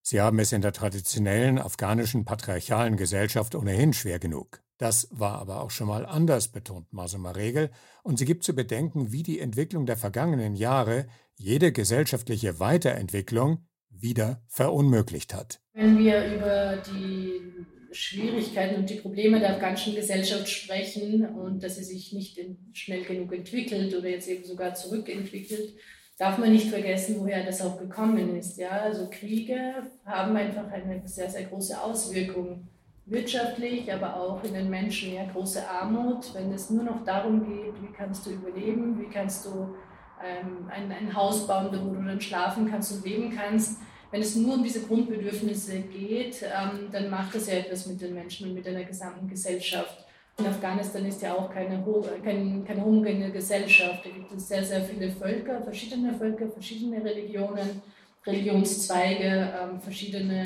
sie 0.00 0.20
haben 0.20 0.38
es 0.38 0.52
in 0.52 0.62
der 0.62 0.72
traditionellen 0.72 1.58
afghanischen 1.58 2.24
patriarchalen 2.24 2.96
Gesellschaft 2.96 3.54
ohnehin 3.54 3.92
schwer 3.92 4.18
genug. 4.18 4.62
Das 4.78 5.08
war 5.12 5.38
aber 5.38 5.60
auch 5.60 5.70
schon 5.70 5.86
mal 5.86 6.06
anders, 6.06 6.48
betont 6.48 6.92
Masuma 6.92 7.30
Regel, 7.32 7.70
und 8.02 8.18
sie 8.18 8.24
gibt 8.24 8.42
zu 8.42 8.54
bedenken, 8.54 9.12
wie 9.12 9.22
die 9.22 9.38
Entwicklung 9.38 9.86
der 9.86 9.96
vergangenen 9.96 10.56
Jahre 10.56 11.06
jede 11.36 11.70
gesellschaftliche 11.70 12.58
Weiterentwicklung 12.58 13.66
wieder 13.90 14.42
verunmöglicht 14.48 15.34
hat. 15.34 15.60
Wenn 15.74 15.98
wir 15.98 16.34
über 16.34 16.78
die 16.78 17.64
Schwierigkeiten 17.92 18.76
und 18.76 18.90
die 18.90 18.96
Probleme 18.96 19.38
der 19.38 19.50
afghanischen 19.54 19.94
Gesellschaft 19.94 20.48
sprechen 20.48 21.26
und 21.26 21.62
dass 21.62 21.76
sie 21.76 21.84
sich 21.84 22.12
nicht 22.12 22.38
schnell 22.72 23.04
genug 23.04 23.32
entwickelt 23.32 23.94
oder 23.94 24.08
jetzt 24.08 24.28
eben 24.28 24.44
sogar 24.44 24.74
zurückentwickelt, 24.74 25.74
darf 26.18 26.38
man 26.38 26.52
nicht 26.52 26.68
vergessen, 26.68 27.16
woher 27.18 27.44
das 27.44 27.60
auch 27.62 27.78
gekommen 27.78 28.36
ist. 28.36 28.58
Ja? 28.58 28.70
Also 28.70 29.08
Kriege 29.10 29.74
haben 30.04 30.36
einfach 30.36 30.70
eine 30.70 31.02
sehr, 31.04 31.28
sehr 31.28 31.44
große 31.44 31.80
Auswirkung 31.80 32.68
wirtschaftlich, 33.06 33.92
aber 33.92 34.16
auch 34.16 34.42
in 34.44 34.54
den 34.54 34.70
Menschen. 34.70 35.14
Ja? 35.14 35.24
Große 35.24 35.68
Armut, 35.68 36.34
wenn 36.34 36.52
es 36.52 36.70
nur 36.70 36.84
noch 36.84 37.04
darum 37.04 37.40
geht, 37.44 37.82
wie 37.82 37.92
kannst 37.92 38.26
du 38.26 38.30
überleben, 38.30 39.00
wie 39.00 39.12
kannst 39.12 39.46
du 39.46 39.74
ähm, 40.24 40.68
ein, 40.70 40.92
ein 40.92 41.14
Haus 41.14 41.46
bauen, 41.46 41.68
wo 41.72 41.94
du 41.94 42.04
dann 42.04 42.20
schlafen 42.20 42.70
kannst 42.70 42.92
und 42.92 43.04
leben 43.04 43.34
kannst 43.34 43.80
wenn 44.12 44.20
es 44.20 44.36
nur 44.36 44.54
um 44.54 44.62
diese 44.62 44.82
Grundbedürfnisse 44.82 45.80
geht, 45.80 46.42
ähm, 46.42 46.88
dann 46.92 47.08
macht 47.08 47.34
das 47.34 47.46
ja 47.46 47.54
etwas 47.54 47.86
mit 47.86 48.00
den 48.00 48.14
Menschen 48.14 48.48
und 48.48 48.54
mit 48.54 48.68
einer 48.68 48.84
gesamten 48.84 49.26
Gesellschaft. 49.26 50.04
In 50.38 50.46
Afghanistan 50.46 51.04
ist 51.06 51.22
ja 51.22 51.34
auch 51.34 51.52
keine, 51.52 51.82
keine, 52.22 52.62
keine 52.62 52.84
homogene 52.84 53.32
Gesellschaft. 53.32 54.04
Da 54.04 54.10
gibt 54.10 54.30
es 54.32 54.48
sehr, 54.48 54.62
sehr 54.62 54.82
viele 54.82 55.10
Völker, 55.10 55.62
verschiedene 55.62 56.12
Völker, 56.14 56.48
verschiedene 56.50 57.02
Religionen, 57.02 57.82
Religionszweige, 58.26 59.52
ähm, 59.60 59.80
verschiedene 59.80 60.44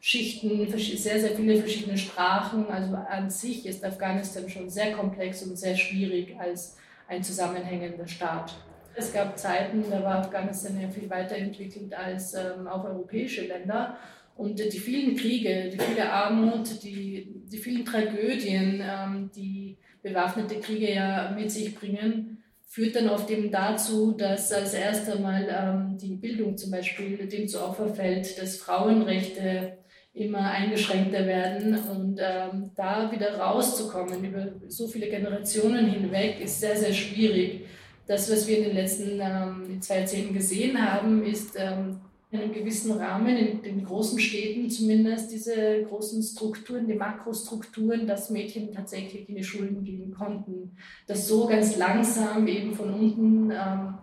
Schichten, 0.00 0.68
sehr, 0.78 1.20
sehr 1.20 1.30
viele 1.30 1.56
verschiedene 1.56 1.98
Sprachen. 1.98 2.68
Also 2.68 2.94
an 2.94 3.28
sich 3.30 3.66
ist 3.66 3.84
Afghanistan 3.84 4.48
schon 4.48 4.70
sehr 4.70 4.92
komplex 4.92 5.42
und 5.42 5.58
sehr 5.58 5.76
schwierig 5.76 6.38
als 6.38 6.76
ein 7.08 7.22
zusammenhängender 7.22 8.06
Staat. 8.06 8.54
Es 8.98 9.12
gab 9.12 9.38
Zeiten, 9.38 9.84
da 9.88 10.02
war 10.02 10.16
Afghanistan 10.16 10.80
ja 10.80 10.88
viel 10.88 11.08
weiterentwickelt 11.08 11.94
als 11.94 12.34
ähm, 12.34 12.66
auch 12.66 12.84
europäische 12.84 13.46
Länder. 13.46 13.96
Und 14.36 14.58
die 14.58 14.78
vielen 14.78 15.16
Kriege, 15.16 15.70
die 15.72 15.78
viele 15.78 16.10
Armut, 16.10 16.82
die, 16.82 17.44
die 17.44 17.58
vielen 17.58 17.84
Tragödien, 17.84 18.82
ähm, 18.82 19.30
die 19.36 19.78
bewaffnete 20.02 20.58
Kriege 20.58 20.92
ja 20.92 21.30
mit 21.30 21.52
sich 21.52 21.76
bringen, 21.76 22.42
führt 22.66 22.96
dann 22.96 23.08
oft 23.08 23.30
eben 23.30 23.52
dazu, 23.52 24.12
dass 24.12 24.52
als 24.52 24.74
erstes 24.74 25.20
Mal 25.20 25.46
ähm, 25.48 25.96
die 25.96 26.16
Bildung 26.16 26.56
zum 26.56 26.72
Beispiel 26.72 27.28
dem 27.28 27.46
zu 27.46 27.62
Opfer 27.62 27.94
fällt, 27.94 28.40
dass 28.42 28.56
Frauenrechte 28.56 29.78
immer 30.12 30.50
eingeschränkter 30.50 31.24
werden. 31.24 31.78
Und 31.88 32.18
ähm, 32.20 32.72
da 32.74 33.12
wieder 33.12 33.38
rauszukommen 33.38 34.24
über 34.24 34.48
so 34.66 34.88
viele 34.88 35.08
Generationen 35.08 35.86
hinweg, 35.86 36.40
ist 36.40 36.58
sehr, 36.58 36.76
sehr 36.76 36.92
schwierig 36.92 37.64
das, 38.08 38.32
was 38.32 38.48
wir 38.48 38.58
in 38.58 38.64
den 38.64 38.74
letzten 38.74 39.20
ähm, 39.20 39.80
zwei 39.80 39.98
Jahrzehnten 39.98 40.34
gesehen 40.34 40.80
haben, 40.80 41.22
ist 41.24 41.54
ähm, 41.56 42.00
in 42.30 42.40
einem 42.40 42.52
gewissen 42.52 42.92
Rahmen, 42.92 43.36
in 43.36 43.62
den 43.62 43.84
großen 43.84 44.18
Städten 44.18 44.68
zumindest, 44.68 45.30
diese 45.30 45.84
großen 45.84 46.22
Strukturen, 46.22 46.86
die 46.86 46.94
Makrostrukturen, 46.94 48.06
dass 48.06 48.30
Mädchen 48.30 48.72
tatsächlich 48.72 49.28
in 49.28 49.36
die 49.36 49.44
Schulen 49.44 49.84
gehen 49.84 50.12
konnten. 50.12 50.76
Dass 51.06 51.28
so 51.28 51.46
ganz 51.46 51.76
langsam 51.76 52.46
eben 52.46 52.74
von 52.74 52.92
unten 52.92 53.50
ähm, 53.50 53.94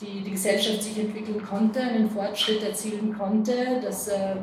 die, 0.00 0.22
die 0.24 0.30
Gesellschaft 0.32 0.82
sich 0.82 0.98
entwickeln 0.98 1.42
konnte, 1.42 1.80
einen 1.80 2.10
Fortschritt 2.10 2.62
erzielen 2.64 3.14
konnte, 3.16 3.80
dass 3.80 4.08
äh, 4.08 4.36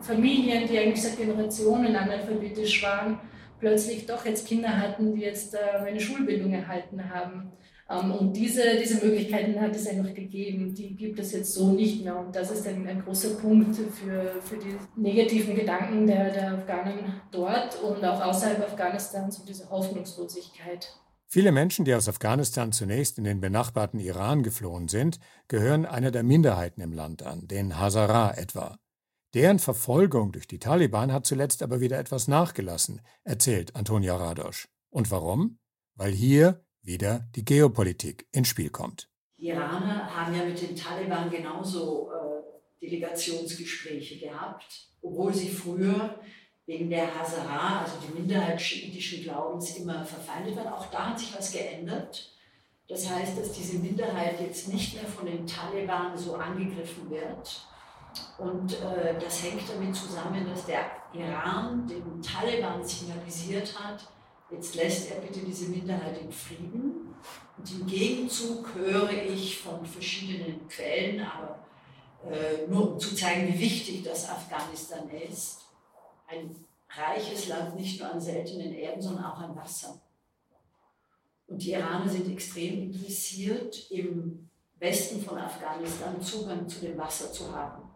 Familien, 0.00 0.66
die 0.66 0.78
eigentlich 0.78 1.02
seit 1.02 1.18
Generationen 1.18 1.94
analphabetisch 1.94 2.82
waren, 2.82 3.18
plötzlich 3.60 4.06
doch 4.06 4.24
jetzt 4.24 4.46
Kinder 4.46 4.76
hatten, 4.78 5.14
die 5.14 5.22
jetzt 5.22 5.54
äh, 5.54 5.58
eine 5.86 6.00
Schulbildung 6.00 6.52
erhalten 6.52 7.10
haben. 7.10 7.52
Ähm, 7.90 8.12
und 8.12 8.36
diese, 8.36 8.76
diese 8.80 9.04
Möglichkeiten 9.04 9.60
hat 9.60 9.74
es 9.74 9.86
einfach 9.86 10.14
gegeben, 10.14 10.74
die 10.74 10.94
gibt 10.94 11.18
es 11.18 11.32
jetzt 11.32 11.52
so 11.54 11.72
nicht 11.72 12.04
mehr. 12.04 12.18
Und 12.18 12.34
das 12.34 12.50
ist 12.50 12.66
ein, 12.66 12.86
ein 12.86 13.02
großer 13.02 13.36
Punkt 13.36 13.76
für, 13.76 14.40
für 14.42 14.56
die 14.56 14.76
negativen 14.96 15.54
Gedanken 15.54 16.06
der, 16.06 16.30
der 16.32 16.54
Afghanen 16.54 17.20
dort 17.30 17.80
und 17.82 18.04
auch 18.04 18.20
außerhalb 18.20 18.60
Afghanistans 18.60 19.38
und 19.38 19.48
diese 19.48 19.68
Hoffnungslosigkeit. 19.70 20.88
Viele 21.26 21.50
Menschen, 21.50 21.86
die 21.86 21.94
aus 21.94 22.10
Afghanistan 22.10 22.72
zunächst 22.72 23.16
in 23.16 23.24
den 23.24 23.40
benachbarten 23.40 23.98
Iran 23.98 24.42
geflohen 24.42 24.88
sind, 24.88 25.18
gehören 25.48 25.86
einer 25.86 26.10
der 26.10 26.24
Minderheiten 26.24 26.82
im 26.82 26.92
Land 26.92 27.22
an, 27.22 27.48
den 27.48 27.78
Hazara 27.78 28.34
etwa. 28.34 28.76
Deren 29.32 29.58
Verfolgung 29.58 30.32
durch 30.32 30.46
die 30.46 30.58
Taliban 30.58 31.10
hat 31.10 31.24
zuletzt 31.24 31.62
aber 31.62 31.80
wieder 31.80 31.98
etwas 31.98 32.28
nachgelassen, 32.28 33.00
erzählt 33.24 33.74
Antonia 33.74 34.14
Radosch. 34.14 34.68
Und 34.90 35.10
warum? 35.10 35.58
Weil 35.94 36.12
hier 36.12 36.66
wieder 36.82 37.26
die 37.34 37.44
Geopolitik 37.44 38.26
ins 38.32 38.48
Spiel 38.48 38.70
kommt. 38.70 39.08
Die 39.38 39.48
Iraner 39.48 40.14
haben 40.14 40.34
ja 40.34 40.44
mit 40.44 40.60
den 40.60 40.76
Taliban 40.76 41.30
genauso 41.30 42.10
äh, 42.12 42.86
Delegationsgespräche 42.86 44.18
gehabt, 44.18 44.88
obwohl 45.00 45.32
sie 45.32 45.48
früher 45.48 46.18
wegen 46.66 46.90
der 46.90 47.12
Hazara, 47.18 47.82
also 47.82 47.94
die 48.06 48.18
Minderheit 48.18 48.60
schiitischen 48.60 49.22
Glaubens, 49.22 49.76
immer 49.76 50.04
verfeindet 50.04 50.56
waren. 50.56 50.68
Auch 50.72 50.86
da 50.90 51.10
hat 51.10 51.18
sich 51.18 51.36
was 51.36 51.52
geändert. 51.52 52.32
Das 52.88 53.08
heißt, 53.08 53.38
dass 53.38 53.52
diese 53.52 53.78
Minderheit 53.78 54.40
jetzt 54.40 54.68
nicht 54.68 54.94
mehr 54.94 55.06
von 55.06 55.26
den 55.26 55.46
Taliban 55.46 56.16
so 56.16 56.36
angegriffen 56.36 57.10
wird. 57.10 57.66
Und 58.38 58.74
äh, 58.74 59.18
das 59.18 59.42
hängt 59.42 59.62
damit 59.68 59.96
zusammen, 59.96 60.46
dass 60.46 60.66
der 60.66 60.84
Iran 61.14 61.86
den 61.86 62.20
Taliban 62.20 62.84
signalisiert 62.84 63.78
hat, 63.78 64.06
jetzt 64.52 64.74
lässt 64.74 65.10
er 65.10 65.20
bitte 65.20 65.40
diese 65.40 65.68
Minderheit 65.68 66.20
in 66.20 66.32
Frieden. 66.32 67.14
Und 67.56 67.70
im 67.70 67.86
Gegenzug 67.86 68.74
höre 68.74 69.12
ich 69.12 69.58
von 69.58 69.84
verschiedenen 69.84 70.66
Quellen, 70.68 71.20
aber 71.20 71.66
äh, 72.30 72.66
nur 72.68 72.92
um 72.92 72.98
zu 72.98 73.14
zeigen, 73.14 73.52
wie 73.52 73.60
wichtig 73.60 74.02
das 74.02 74.28
Afghanistan 74.28 75.08
ist, 75.10 75.62
ein 76.26 76.54
reiches 76.88 77.48
Land 77.48 77.76
nicht 77.76 78.00
nur 78.00 78.10
an 78.10 78.20
seltenen 78.20 78.72
Erden, 78.72 79.02
sondern 79.02 79.24
auch 79.24 79.38
an 79.38 79.56
Wasser. 79.56 80.00
Und 81.46 81.62
die 81.62 81.72
Iraner 81.72 82.08
sind 82.08 82.30
extrem 82.30 82.82
interessiert, 82.82 83.90
im 83.90 84.48
Westen 84.78 85.22
von 85.22 85.38
Afghanistan 85.38 86.20
Zugang 86.20 86.68
zu 86.68 86.80
dem 86.80 86.96
Wasser 86.98 87.32
zu 87.32 87.54
haben. 87.54 87.88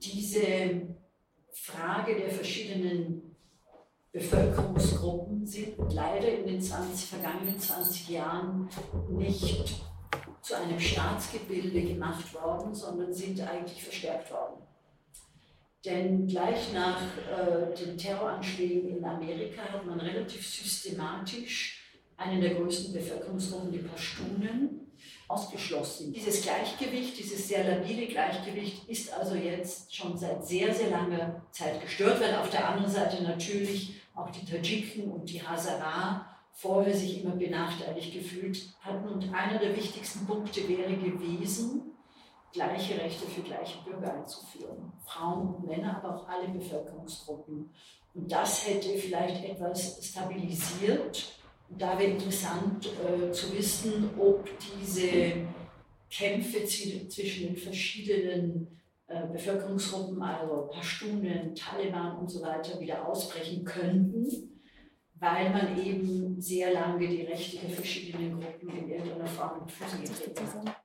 Diese 0.00 0.94
Frage 1.52 2.16
der 2.16 2.30
verschiedenen 2.30 3.31
Bevölkerungsgruppen 4.12 5.46
sind 5.46 5.74
leider 5.90 6.28
in 6.28 6.46
den 6.46 6.60
20, 6.60 7.08
vergangenen 7.08 7.58
20 7.58 8.10
Jahren 8.10 8.68
nicht 9.10 9.82
zu 10.42 10.54
einem 10.54 10.78
Staatsgebilde 10.78 11.80
gemacht 11.82 12.34
worden, 12.34 12.74
sondern 12.74 13.12
sind 13.12 13.40
eigentlich 13.40 13.82
verstärkt 13.82 14.30
worden. 14.30 14.62
Denn 15.84 16.26
gleich 16.26 16.72
nach 16.74 17.00
äh, 17.00 17.74
den 17.74 17.96
Terroranschlägen 17.96 18.98
in 18.98 19.04
Amerika 19.04 19.62
hat 19.62 19.86
man 19.86 19.98
relativ 19.98 20.46
systematisch 20.46 21.82
einen 22.18 22.40
der 22.40 22.54
größten 22.54 22.92
Bevölkerungsgruppen, 22.92 23.72
die 23.72 23.78
Pashtunen, 23.78 24.92
ausgeschlossen. 25.26 26.12
Dieses 26.12 26.42
Gleichgewicht, 26.42 27.18
dieses 27.18 27.48
sehr 27.48 27.64
labile 27.64 28.06
Gleichgewicht 28.06 28.88
ist 28.88 29.12
also 29.12 29.34
jetzt 29.34 29.94
schon 29.94 30.16
seit 30.16 30.46
sehr, 30.46 30.72
sehr 30.74 30.90
langer 30.90 31.42
Zeit 31.50 31.80
gestört, 31.80 32.20
weil 32.20 32.34
auf 32.34 32.50
der 32.50 32.68
anderen 32.68 32.92
Seite 32.92 33.22
natürlich 33.22 34.01
auch 34.14 34.30
die 34.30 34.44
Tadschiken 34.44 35.10
und 35.10 35.28
die 35.28 35.42
Hazara 35.42 36.26
vorher 36.52 36.94
sich 36.94 37.22
immer 37.22 37.34
benachteiligt 37.34 38.12
gefühlt 38.12 38.74
hatten. 38.80 39.08
Und 39.08 39.32
einer 39.32 39.58
der 39.58 39.74
wichtigsten 39.76 40.26
Punkte 40.26 40.68
wäre 40.68 40.94
gewesen, 40.94 41.82
gleiche 42.52 43.00
Rechte 43.00 43.26
für 43.26 43.40
gleiche 43.40 43.78
Bürger 43.84 44.14
einzuführen. 44.14 44.92
Frauen 45.04 45.54
und 45.54 45.66
Männer, 45.66 45.96
aber 46.02 46.16
auch 46.16 46.28
alle 46.28 46.48
Bevölkerungsgruppen. 46.48 47.70
Und 48.14 48.30
das 48.30 48.68
hätte 48.68 48.90
vielleicht 48.98 49.44
etwas 49.44 49.98
stabilisiert. 50.06 51.32
Und 51.70 51.80
da 51.80 51.98
wäre 51.98 52.10
interessant 52.10 52.86
äh, 52.86 53.32
zu 53.32 53.56
wissen, 53.56 54.10
ob 54.18 54.46
diese 54.78 55.46
Kämpfe 56.10 56.66
zwischen 56.66 57.46
den 57.46 57.56
verschiedenen 57.56 58.81
Bevölkerungsgruppen, 59.32 60.22
also 60.22 60.68
Pashtunen, 60.72 61.54
Taliban 61.54 62.18
und 62.18 62.28
so 62.28 62.42
weiter, 62.42 62.78
wieder 62.80 63.06
ausbrechen 63.06 63.64
könnten, 63.64 64.60
weil 65.14 65.50
man 65.50 65.78
eben 65.78 66.40
sehr 66.40 66.72
lange 66.72 67.06
die 67.08 67.22
Rechte 67.22 67.58
der 67.58 67.70
verschiedenen 67.70 68.40
Gruppen 68.40 68.68
in 68.70 68.90
irgendeiner 68.90 69.26
Form 69.26 69.60
mit 69.60 69.72
Füßen 69.72 70.04
getreten 70.04 70.68
hat. 70.68 70.76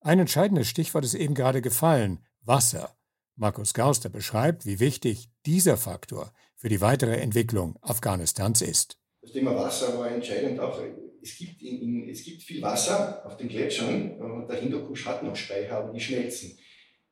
Ein 0.00 0.20
entscheidendes 0.20 0.68
Stichwort 0.68 1.04
ist 1.04 1.14
eben 1.14 1.34
gerade 1.34 1.62
gefallen, 1.62 2.24
Wasser. 2.42 2.96
Markus 3.34 3.74
Gauster 3.74 4.08
beschreibt, 4.08 4.64
wie 4.64 4.80
wichtig 4.80 5.30
dieser 5.44 5.76
Faktor 5.76 6.32
für 6.54 6.68
die 6.68 6.80
weitere 6.80 7.16
Entwicklung 7.16 7.78
Afghanistans 7.82 8.62
ist. 8.62 8.98
Das 9.20 9.32
Thema 9.32 9.54
Wasser 9.56 9.98
war 9.98 10.10
entscheidend 10.10 10.60
auch. 10.60 10.80
Es 11.20 11.36
gibt, 11.36 11.60
in, 11.60 11.82
in, 11.82 12.08
es 12.08 12.22
gibt 12.22 12.42
viel 12.42 12.62
Wasser 12.62 13.26
auf 13.26 13.36
den 13.36 13.48
Gletschern 13.48 14.20
und 14.20 14.46
der 14.46 14.60
Hindukusch 14.60 15.04
hat 15.06 15.22
noch 15.22 15.34
Speicher, 15.34 15.78
aber 15.78 15.92
die 15.92 16.00
schmelzen. 16.00 16.56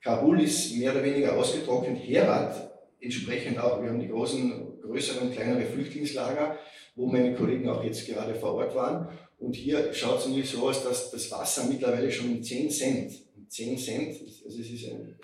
Kabul 0.04 0.42
ist 0.42 0.76
mehr 0.76 0.92
oder 0.92 1.02
weniger 1.02 1.34
ausgetrocknet, 1.34 1.96
Herat 2.06 2.70
entsprechend 3.00 3.58
auch. 3.58 3.82
Wir 3.82 3.88
haben 3.88 4.00
die 4.00 4.08
großen, 4.08 4.82
größeren, 4.82 5.32
kleineren 5.32 5.64
Flüchtlingslager, 5.66 6.58
wo 6.94 7.06
meine 7.06 7.34
Kollegen 7.34 7.66
auch 7.70 7.82
jetzt 7.82 8.06
gerade 8.06 8.34
vor 8.34 8.52
Ort 8.54 8.74
waren. 8.74 9.08
Und 9.38 9.56
hier 9.56 9.94
schaut 9.94 10.20
es 10.20 10.26
nämlich 10.26 10.50
so 10.50 10.68
aus, 10.68 10.84
dass 10.84 11.10
das 11.10 11.30
Wasser 11.30 11.64
mittlerweile 11.64 12.10
schon 12.12 12.34
um 12.34 12.42
10 12.42 12.70
Cent, 12.70 13.12
10 13.48 13.78
Cent, 13.78 14.20
also 14.44 14.60
es 14.60 14.70
ist 14.70 14.90
eine 14.90 15.00
äh, 15.00 15.14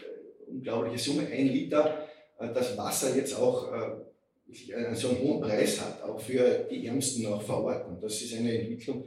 unglaubliche 0.48 0.98
Summe, 0.98 1.26
ein 1.26 1.48
Liter, 1.48 2.06
äh, 2.38 2.48
das 2.52 2.76
Wasser 2.78 3.14
jetzt 3.14 3.34
auch 3.34 3.70
äh, 3.72 4.94
so 4.94 5.10
einen 5.10 5.20
hohen 5.20 5.42
Preis 5.42 5.78
hat, 5.80 6.02
auch 6.02 6.18
für 6.18 6.66
die 6.70 6.86
Ärmsten 6.86 7.26
auch 7.26 7.42
vor 7.42 7.64
Ort. 7.64 7.86
Und 7.86 8.02
das 8.02 8.20
ist 8.22 8.34
eine 8.34 8.58
Entwicklung, 8.58 9.06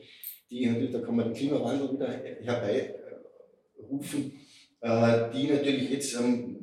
die 0.51 0.67
natürlich, 0.67 0.91
da 0.91 0.99
kann 0.99 1.15
man 1.15 1.25
den 1.25 1.33
Klimawandel 1.33 1.93
wieder 1.93 2.09
herbeirufen, 2.41 4.39
die 4.83 5.47
natürlich 5.47 5.91
jetzt 5.91 6.17
eine 6.17 6.57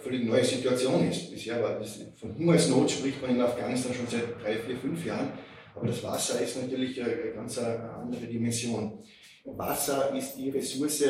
völlig 0.00 0.24
neue 0.24 0.44
Situation 0.44 1.08
ist. 1.08 1.30
Bisher 1.30 1.62
war 1.62 1.78
das, 1.78 2.00
von 2.16 2.36
Hungersnot 2.36 2.90
spricht 2.90 3.22
man 3.22 3.30
in 3.30 3.40
Afghanistan 3.40 3.94
schon 3.94 4.06
seit 4.08 4.42
drei, 4.42 4.56
vier, 4.56 4.76
fünf 4.76 5.04
Jahren. 5.04 5.32
Aber 5.74 5.86
das 5.86 6.02
Wasser 6.02 6.40
ist 6.40 6.60
natürlich 6.60 7.00
eine 7.02 7.32
ganz 7.34 7.58
andere 7.58 8.26
Dimension. 8.26 8.98
Wasser 9.44 10.14
ist 10.16 10.36
die 10.36 10.50
Ressource, 10.50 11.04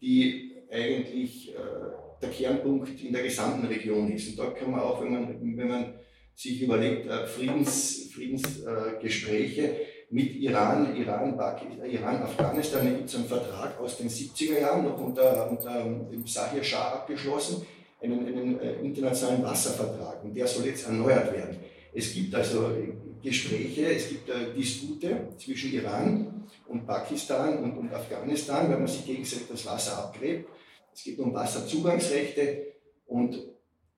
die 0.00 0.52
eigentlich 0.70 1.50
äh, 1.50 1.58
der 2.22 2.30
Kernpunkt 2.30 3.02
in 3.02 3.12
der 3.12 3.22
gesamten 3.22 3.66
Region 3.66 4.10
ist. 4.12 4.30
Und 4.30 4.38
da 4.38 4.50
kann 4.50 4.70
man 4.70 4.80
auch, 4.80 5.02
wenn 5.02 5.12
man, 5.12 5.56
wenn 5.56 5.68
man 5.68 5.94
sich 6.34 6.62
überlegt, 6.62 7.06
äh, 7.06 7.26
Friedens, 7.26 8.10
Friedensgespräche 8.14 9.76
mit 10.10 10.34
Iran, 10.34 10.96
Iran, 10.96 11.38
Iran, 11.88 12.22
Afghanistan, 12.22 12.84
da 12.84 12.90
gibt 12.90 13.08
es 13.08 13.14
einen 13.14 13.26
Vertrag 13.26 13.78
aus 13.80 13.96
den 13.96 14.08
70er 14.08 14.60
Jahren, 14.60 14.84
noch 14.84 15.00
unter, 15.00 15.48
unter 15.48 15.84
dem 15.84 16.26
Sahir 16.26 16.64
Shah 16.64 16.94
abgeschlossen, 16.94 17.64
einen, 18.02 18.26
einen 18.26 18.60
äh, 18.60 18.72
internationalen 18.80 19.44
Wasservertrag. 19.44 20.24
Und 20.24 20.34
der 20.34 20.48
soll 20.48 20.66
jetzt 20.66 20.86
erneuert 20.86 21.32
werden. 21.32 21.58
Es 21.94 22.12
gibt 22.12 22.34
also 22.34 22.72
Gespräche, 23.22 23.86
es 23.86 24.08
gibt 24.08 24.28
äh, 24.28 24.52
Dispute 24.56 25.28
zwischen 25.38 25.72
Iran 25.74 26.44
und 26.66 26.86
Pakistan 26.86 27.58
und, 27.58 27.78
und 27.78 27.94
Afghanistan, 27.94 28.68
weil 28.68 28.78
man 28.78 28.88
sich 28.88 29.06
gegenseitig 29.06 29.46
das 29.48 29.64
Wasser 29.66 29.98
abgräbt. 29.98 30.48
Es 30.92 31.04
geht 31.04 31.20
um 31.20 31.32
Wasserzugangsrechte 31.32 32.66
und 33.06 33.38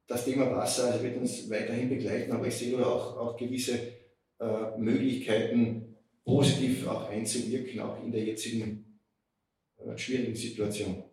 das 0.07 0.27
Thema 0.27 0.55
Wasser 0.55 0.93
also 0.93 1.03
wird 1.03 1.17
uns 1.17 1.49
weiterhin 1.49 1.89
begleiten, 1.89 2.33
aber 2.33 2.47
ich 2.49 2.55
sehe 2.55 2.85
auch, 2.85 3.17
auch 3.17 3.37
gewisse 3.37 3.79
äh, 4.41 4.79
Möglichkeiten, 4.79 5.92
positiv 6.25 6.87
auch 6.87 7.09
einzuwirken, 7.09 7.81
auch 7.81 8.03
in 8.03 8.13
der 8.13 8.25
jetzigen 8.25 9.01
äh, 9.79 9.97
schwierigen 9.97 10.35
Situation. 10.35 11.05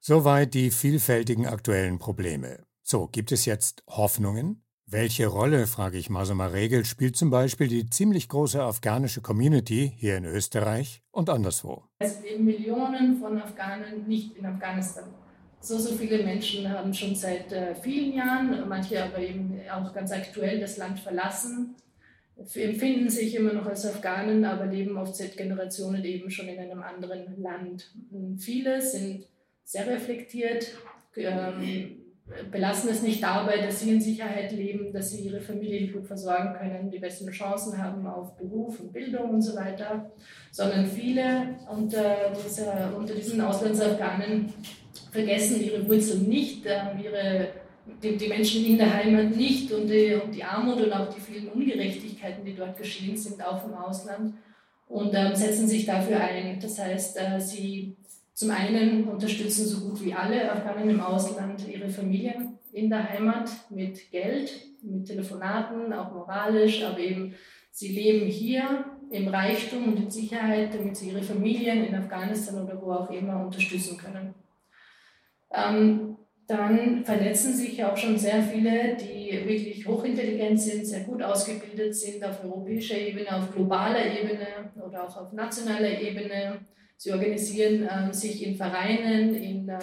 Soweit 0.00 0.54
die 0.54 0.70
vielfältigen 0.70 1.46
aktuellen 1.46 1.98
Probleme. 1.98 2.64
So, 2.82 3.06
gibt 3.06 3.32
es 3.32 3.44
jetzt 3.44 3.84
Hoffnungen? 3.86 4.62
Welche 4.86 5.28
Rolle, 5.28 5.68
frage 5.68 5.98
ich 5.98 6.10
mal 6.10 6.26
so 6.26 6.34
mal 6.34 6.48
Regel, 6.48 6.84
spielt 6.84 7.16
zum 7.16 7.30
Beispiel 7.30 7.68
die 7.68 7.88
ziemlich 7.88 8.28
große 8.28 8.60
afghanische 8.60 9.20
Community 9.20 9.92
hier 9.96 10.16
in 10.16 10.24
Österreich 10.24 11.02
und 11.12 11.30
anderswo? 11.30 11.84
Es 12.00 12.20
leben 12.22 12.44
Millionen 12.44 13.20
von 13.20 13.40
Afghanen 13.40 14.08
nicht 14.08 14.36
in 14.36 14.46
Afghanistan. 14.46 15.04
So, 15.60 15.78
so 15.78 15.94
viele 15.94 16.24
Menschen 16.24 16.68
haben 16.68 16.92
schon 16.92 17.14
seit 17.14 17.52
äh, 17.52 17.74
vielen 17.74 18.14
Jahren, 18.14 18.68
manche 18.68 19.04
aber 19.04 19.18
eben 19.18 19.60
auch 19.70 19.92
ganz 19.92 20.10
aktuell 20.10 20.58
das 20.58 20.78
Land 20.78 20.98
verlassen, 20.98 21.76
empfinden 22.54 23.08
sich 23.08 23.34
immer 23.34 23.52
noch 23.52 23.66
als 23.66 23.86
Afghanen, 23.86 24.44
aber 24.44 24.66
leben 24.66 24.96
oft 24.96 25.14
seit 25.14 25.36
Generationen 25.36 26.04
eben 26.04 26.30
schon 26.30 26.48
in 26.48 26.58
einem 26.58 26.82
anderen 26.82 27.40
Land. 27.40 27.92
Viele 28.38 28.80
sind 28.80 29.26
sehr 29.64 29.86
reflektiert, 29.86 30.66
ähm, 31.16 32.00
belassen 32.50 32.90
es 32.90 33.02
nicht 33.02 33.22
dabei, 33.22 33.58
dass 33.58 33.80
sie 33.80 33.90
in 33.90 34.00
Sicherheit 34.00 34.52
leben, 34.52 34.92
dass 34.92 35.10
sie 35.10 35.24
ihre 35.24 35.40
Familien 35.40 35.92
gut 35.92 36.06
versorgen 36.06 36.54
können, 36.58 36.90
die 36.90 36.98
besten 36.98 37.30
Chancen 37.30 37.76
haben 37.76 38.06
auf 38.06 38.36
Beruf 38.36 38.80
und 38.80 38.92
Bildung 38.92 39.30
und 39.30 39.42
so 39.42 39.56
weiter, 39.56 40.10
sondern 40.50 40.86
viele 40.86 41.56
unter, 41.70 42.32
dieser, 42.44 42.96
unter 42.96 43.14
diesen 43.14 43.40
Auslandsafghanen 43.40 44.52
vergessen 45.10 45.62
ihre 45.62 45.88
Wurzeln 45.88 46.28
nicht, 46.28 46.64
ähm, 46.66 47.00
ihre, 47.02 47.48
die, 48.02 48.16
die, 48.16 48.28
Menschen 48.28 48.64
in 48.64 48.78
der 48.78 48.92
Heimat 48.94 49.36
nicht 49.36 49.70
und 49.72 49.88
die, 49.88 50.14
und 50.14 50.34
die 50.34 50.44
Armut 50.44 50.80
und 50.80 50.92
auch 50.92 51.12
die 51.12 51.20
vielen 51.20 51.48
Ungerechtigkeiten, 51.48 52.44
die 52.44 52.54
dort 52.54 52.76
geschehen 52.76 53.16
sind, 53.16 53.44
auch 53.44 53.64
im 53.66 53.74
Ausland 53.74 54.34
und 54.88 55.14
ähm, 55.14 55.34
setzen 55.34 55.68
sich 55.68 55.86
dafür 55.86 56.20
ein. 56.20 56.58
Das 56.60 56.78
heißt, 56.78 57.18
äh, 57.18 57.40
sie 57.40 57.96
zum 58.34 58.50
einen 58.50 59.04
unterstützen 59.04 59.66
so 59.66 59.88
gut 59.88 60.04
wie 60.04 60.14
alle 60.14 60.50
Afghanen 60.50 60.90
im 60.90 61.00
Ausland 61.00 61.66
ihre 61.68 61.88
Familien 61.88 62.58
in 62.72 62.90
der 62.90 63.08
Heimat 63.08 63.50
mit 63.70 64.10
Geld, 64.10 64.52
mit 64.82 65.06
Telefonaten, 65.06 65.92
auch 65.92 66.12
moralisch, 66.12 66.82
aber 66.82 66.98
eben 66.98 67.34
sie 67.70 67.88
leben 67.88 68.26
hier 68.26 68.84
im 69.10 69.28
Reichtum 69.28 69.88
und 69.88 69.98
in 69.98 70.10
Sicherheit, 70.10 70.74
damit 70.74 70.96
sie 70.96 71.10
ihre 71.10 71.22
Familien 71.22 71.84
in 71.84 71.94
Afghanistan 71.94 72.64
oder 72.64 72.80
wo 72.80 72.92
auch 72.92 73.10
immer 73.10 73.44
unterstützen 73.44 73.98
können. 73.98 74.34
Ähm, 75.52 76.16
dann 76.50 77.04
vernetzen 77.04 77.54
sich 77.54 77.82
auch 77.84 77.96
schon 77.96 78.18
sehr 78.18 78.42
viele, 78.42 78.96
die 78.96 79.46
wirklich 79.46 79.86
hochintelligent 79.86 80.60
sind, 80.60 80.84
sehr 80.84 81.00
gut 81.00 81.22
ausgebildet 81.22 81.94
sind 81.94 82.24
auf 82.24 82.42
europäischer 82.42 82.98
Ebene, 82.98 83.32
auf 83.32 83.52
globaler 83.52 84.04
Ebene 84.04 84.48
oder 84.84 85.04
auch 85.04 85.16
auf 85.16 85.32
nationaler 85.32 86.00
Ebene. 86.00 86.58
Sie 86.96 87.12
organisieren 87.12 87.86
äh, 87.86 88.12
sich 88.12 88.44
in 88.44 88.56
Vereinen, 88.56 89.36
in, 89.36 89.68
äh, 89.68 89.78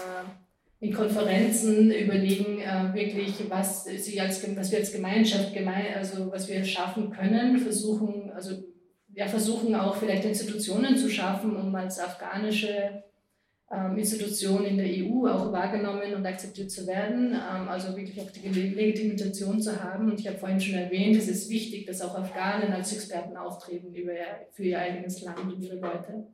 in 0.82 0.94
Konferenzen, 0.94 1.90
überlegen 1.90 2.60
äh, 2.60 2.94
wirklich, 2.94 3.36
was, 3.50 3.86
sie 3.86 4.20
als, 4.20 4.46
was 4.56 4.72
wir 4.72 4.80
als 4.80 4.92
Gemeinschaft, 4.92 5.54
geme 5.54 5.96
also 5.96 6.30
was 6.30 6.50
wir 6.50 6.66
schaffen 6.66 7.10
können, 7.12 7.58
versuchen, 7.60 8.30
also 8.36 8.56
ja, 9.14 9.26
versuchen 9.26 9.74
auch 9.74 9.96
vielleicht 9.96 10.26
Institutionen 10.26 10.98
zu 10.98 11.10
schaffen, 11.10 11.56
um 11.56 11.74
als 11.74 11.98
afghanische 11.98 13.04
ähm, 13.70 13.98
Institution 13.98 14.64
in 14.64 14.78
der 14.78 14.88
EU 14.88 15.28
auch 15.28 15.52
wahrgenommen 15.52 16.14
und 16.16 16.26
akzeptiert 16.26 16.72
zu 16.72 16.88
werden, 16.88 17.34
ähm, 17.34 17.68
also 17.68 17.96
wirklich 17.98 18.20
auch 18.22 18.32
die 18.32 18.48
Legitimation 18.48 19.62
zu 19.62 19.84
haben. 19.84 20.10
Und 20.10 20.20
ich 20.20 20.28
habe 20.28 20.38
vorhin 20.38 20.62
schon 20.62 20.76
erwähnt, 20.76 21.18
es 21.18 21.28
ist 21.28 21.50
wichtig, 21.50 21.86
dass 21.86 22.02
auch 22.02 22.16
Afghanen 22.16 22.72
als 22.72 22.94
Experten 22.94 23.36
auftreten 23.36 23.94
für 24.54 24.64
ihr 24.64 24.80
eigenes 24.80 25.22
Land 25.22 25.40
und 25.40 25.62
ihre 25.62 25.76
Leute. 25.76 26.28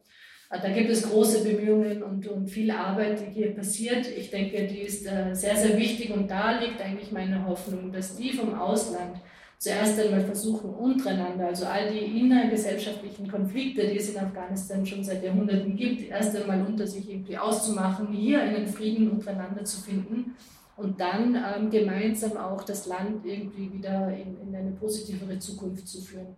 Äh, 0.52 0.62
da 0.62 0.70
gibt 0.70 0.90
es 0.90 1.10
große 1.10 1.44
Bemühungen 1.44 2.04
und, 2.04 2.28
und 2.28 2.48
viel 2.50 2.70
Arbeit, 2.70 3.20
die 3.20 3.32
hier 3.34 3.56
passiert. 3.56 4.06
Ich 4.16 4.30
denke, 4.30 4.68
die 4.68 4.82
ist 4.82 5.08
äh, 5.08 5.34
sehr, 5.34 5.56
sehr 5.56 5.78
wichtig 5.78 6.12
und 6.12 6.30
da 6.30 6.60
liegt 6.60 6.82
eigentlich 6.82 7.12
meine 7.12 7.48
Hoffnung, 7.48 7.92
dass 7.92 8.16
die 8.16 8.32
vom 8.32 8.54
Ausland 8.54 9.18
zuerst 9.64 9.98
einmal 9.98 10.26
versuchen, 10.26 10.72
untereinander, 10.72 11.48
also 11.48 11.66
all 11.66 11.90
die 11.90 12.20
innergesellschaftlichen 12.20 13.32
Konflikte, 13.32 13.88
die 13.88 13.98
es 13.98 14.10
in 14.10 14.20
Afghanistan 14.20 14.86
schon 14.86 15.06
seit 15.06 15.24
Jahrhunderten 15.24 15.78
gibt, 15.78 16.10
erst 16.10 16.36
einmal 16.36 16.66
unter 16.66 16.86
sich 16.86 17.10
irgendwie 17.10 17.38
auszumachen, 17.38 18.10
hier 18.10 18.42
einen 18.42 18.68
Frieden 18.68 19.10
untereinander 19.10 19.64
zu 19.64 19.80
finden 19.80 20.36
und 20.76 21.00
dann 21.00 21.36
ähm, 21.36 21.72
gemeinsam 21.72 22.36
auch 22.36 22.62
das 22.66 22.88
Land 22.88 23.26
irgendwie 23.26 23.72
wieder 23.72 24.10
in, 24.10 24.38
in 24.42 24.54
eine 24.54 24.72
positivere 24.72 25.40
Zukunft 25.40 25.88
zu 25.88 26.02
führen. 26.02 26.36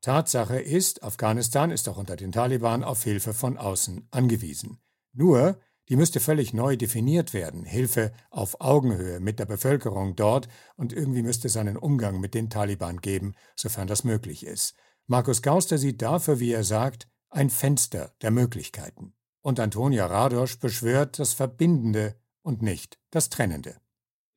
Tatsache 0.00 0.58
ist, 0.58 1.02
Afghanistan 1.02 1.70
ist 1.70 1.86
auch 1.90 1.98
unter 1.98 2.16
den 2.16 2.32
Taliban 2.32 2.82
auf 2.82 3.04
Hilfe 3.04 3.34
von 3.34 3.58
außen 3.58 4.08
angewiesen. 4.10 4.78
Nur 5.12 5.58
die 5.88 5.96
müsste 5.96 6.20
völlig 6.20 6.54
neu 6.54 6.76
definiert 6.76 7.34
werden, 7.34 7.64
Hilfe 7.64 8.12
auf 8.30 8.60
Augenhöhe 8.60 9.20
mit 9.20 9.38
der 9.38 9.46
Bevölkerung 9.46 10.16
dort 10.16 10.48
und 10.76 10.92
irgendwie 10.92 11.22
müsste 11.22 11.48
es 11.48 11.56
einen 11.56 11.76
Umgang 11.76 12.20
mit 12.20 12.34
den 12.34 12.50
Taliban 12.50 13.00
geben, 13.00 13.34
sofern 13.54 13.86
das 13.86 14.04
möglich 14.04 14.44
ist. 14.46 14.74
Markus 15.06 15.42
Gauster 15.42 15.76
sieht 15.78 16.00
dafür, 16.00 16.40
wie 16.40 16.52
er 16.52 16.64
sagt, 16.64 17.08
ein 17.28 17.50
Fenster 17.50 18.14
der 18.22 18.30
Möglichkeiten. 18.30 19.12
Und 19.42 19.60
Antonia 19.60 20.06
Radosch 20.06 20.58
beschwört 20.58 21.18
das 21.18 21.34
Verbindende 21.34 22.14
und 22.42 22.62
nicht 22.62 22.98
das 23.10 23.28
Trennende. 23.28 23.76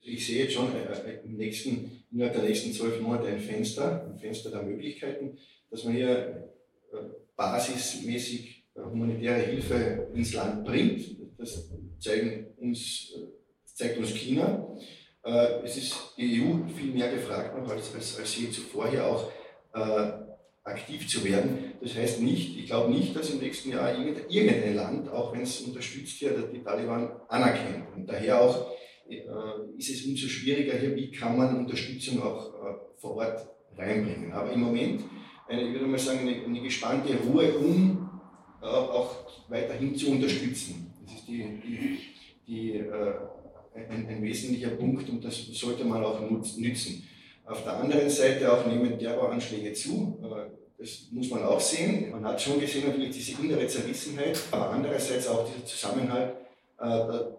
Ich 0.02 0.26
sehe 0.26 0.44
jetzt 0.44 0.54
schon 0.54 0.74
äh, 0.74 0.84
äh, 0.84 1.26
im 1.26 1.36
nächsten, 1.36 2.04
innerhalb 2.12 2.34
der 2.34 2.44
nächsten 2.44 2.74
zwölf 2.74 3.02
Monate 3.02 3.28
ein 3.28 3.40
Fenster, 3.40 4.06
ein 4.10 4.18
Fenster 4.18 4.52
der 4.52 4.64
Möglichkeiten, 4.64 5.38
dass 5.70 5.84
man 5.84 5.94
hier 5.94 6.54
äh, 6.94 6.98
basismäßig 7.36 8.66
humanitäre 8.76 9.42
Hilfe 9.42 10.08
ins 10.14 10.34
Land 10.34 10.66
bringt. 10.66 11.27
Das 11.38 11.70
zeigen 12.00 12.48
uns, 12.58 13.14
zeigt 13.66 13.98
uns 13.98 14.14
China. 14.14 14.68
Äh, 15.24 15.64
es 15.64 15.78
ist 15.78 15.96
die 16.18 16.42
EU 16.42 16.68
viel 16.76 16.94
mehr 16.94 17.12
gefragt 17.12 17.58
noch 17.58 17.70
als, 17.70 17.94
als, 17.94 18.18
als 18.20 18.38
je 18.38 18.50
zuvor 18.50 18.90
hier 18.90 19.06
auch 19.06 19.32
äh, 19.74 20.28
aktiv 20.64 21.08
zu 21.08 21.24
werden. 21.24 21.74
Das 21.82 21.96
heißt 21.96 22.22
nicht, 22.22 22.58
ich 22.58 22.66
glaube 22.66 22.92
nicht, 22.92 23.16
dass 23.16 23.30
im 23.30 23.40
nächsten 23.40 23.72
Jahr 23.72 23.98
irgendein 24.30 24.76
Land, 24.76 25.10
auch 25.10 25.34
wenn 25.34 25.42
es 25.42 25.62
unterstützt 25.62 26.22
wird, 26.22 26.54
die 26.54 26.64
Taliban 26.64 27.12
anerkennt. 27.28 27.96
Und 27.96 28.08
daher 28.08 28.42
auch 28.42 28.72
äh, 29.10 29.22
ist 29.78 29.90
es 29.90 30.06
umso 30.06 30.28
schwieriger 30.28 30.78
hier, 30.78 30.96
wie 30.96 31.12
kann 31.12 31.38
man 31.38 31.58
Unterstützung 31.58 32.22
auch 32.22 32.54
äh, 32.54 32.76
vor 32.98 33.16
Ort 33.18 33.48
reinbringen. 33.78 34.32
Aber 34.34 34.52
im 34.52 34.62
Moment, 34.62 35.04
eine, 35.48 35.68
ich 35.68 35.74
würde 35.74 35.86
mal 35.86 36.00
sagen, 36.00 36.20
eine, 36.20 36.44
eine 36.44 36.62
gespannte 36.62 37.16
Ruhe, 37.16 37.54
um 37.58 38.10
äh, 38.62 38.66
auch 38.66 39.16
weiterhin 39.50 39.96
zu 39.96 40.12
unterstützen. 40.12 40.87
Das 41.08 41.16
ist 41.16 41.28
die, 41.28 41.62
die, 41.64 42.00
die, 42.46 42.78
äh, 42.80 43.14
ein, 43.74 44.08
ein, 44.08 44.22
wesentlicher 44.22 44.72
Punkt 44.72 45.10
und 45.10 45.24
das 45.24 45.38
sollte 45.54 45.86
man 45.86 46.04
auch 46.04 46.20
nützen. 46.20 47.08
Auf 47.46 47.64
der 47.64 47.78
anderen 47.78 48.10
Seite 48.10 48.52
auch 48.52 48.66
nehmen 48.66 49.00
Terroranschläge 49.00 49.72
zu. 49.72 50.20
Äh, 50.22 50.52
das 50.78 51.08
muss 51.12 51.30
man 51.30 51.44
auch 51.44 51.62
sehen. 51.62 52.12
Man 52.12 52.26
hat 52.26 52.42
schon 52.42 52.60
gesehen 52.60 52.88
natürlich 52.88 53.16
diese 53.16 53.42
innere 53.42 53.66
Zerrissenheit, 53.68 54.38
aber 54.52 54.72
andererseits 54.72 55.28
auch 55.28 55.48
dieser 55.48 55.66
Zusammenhalt. 55.66 56.36
Äh, 56.78 57.38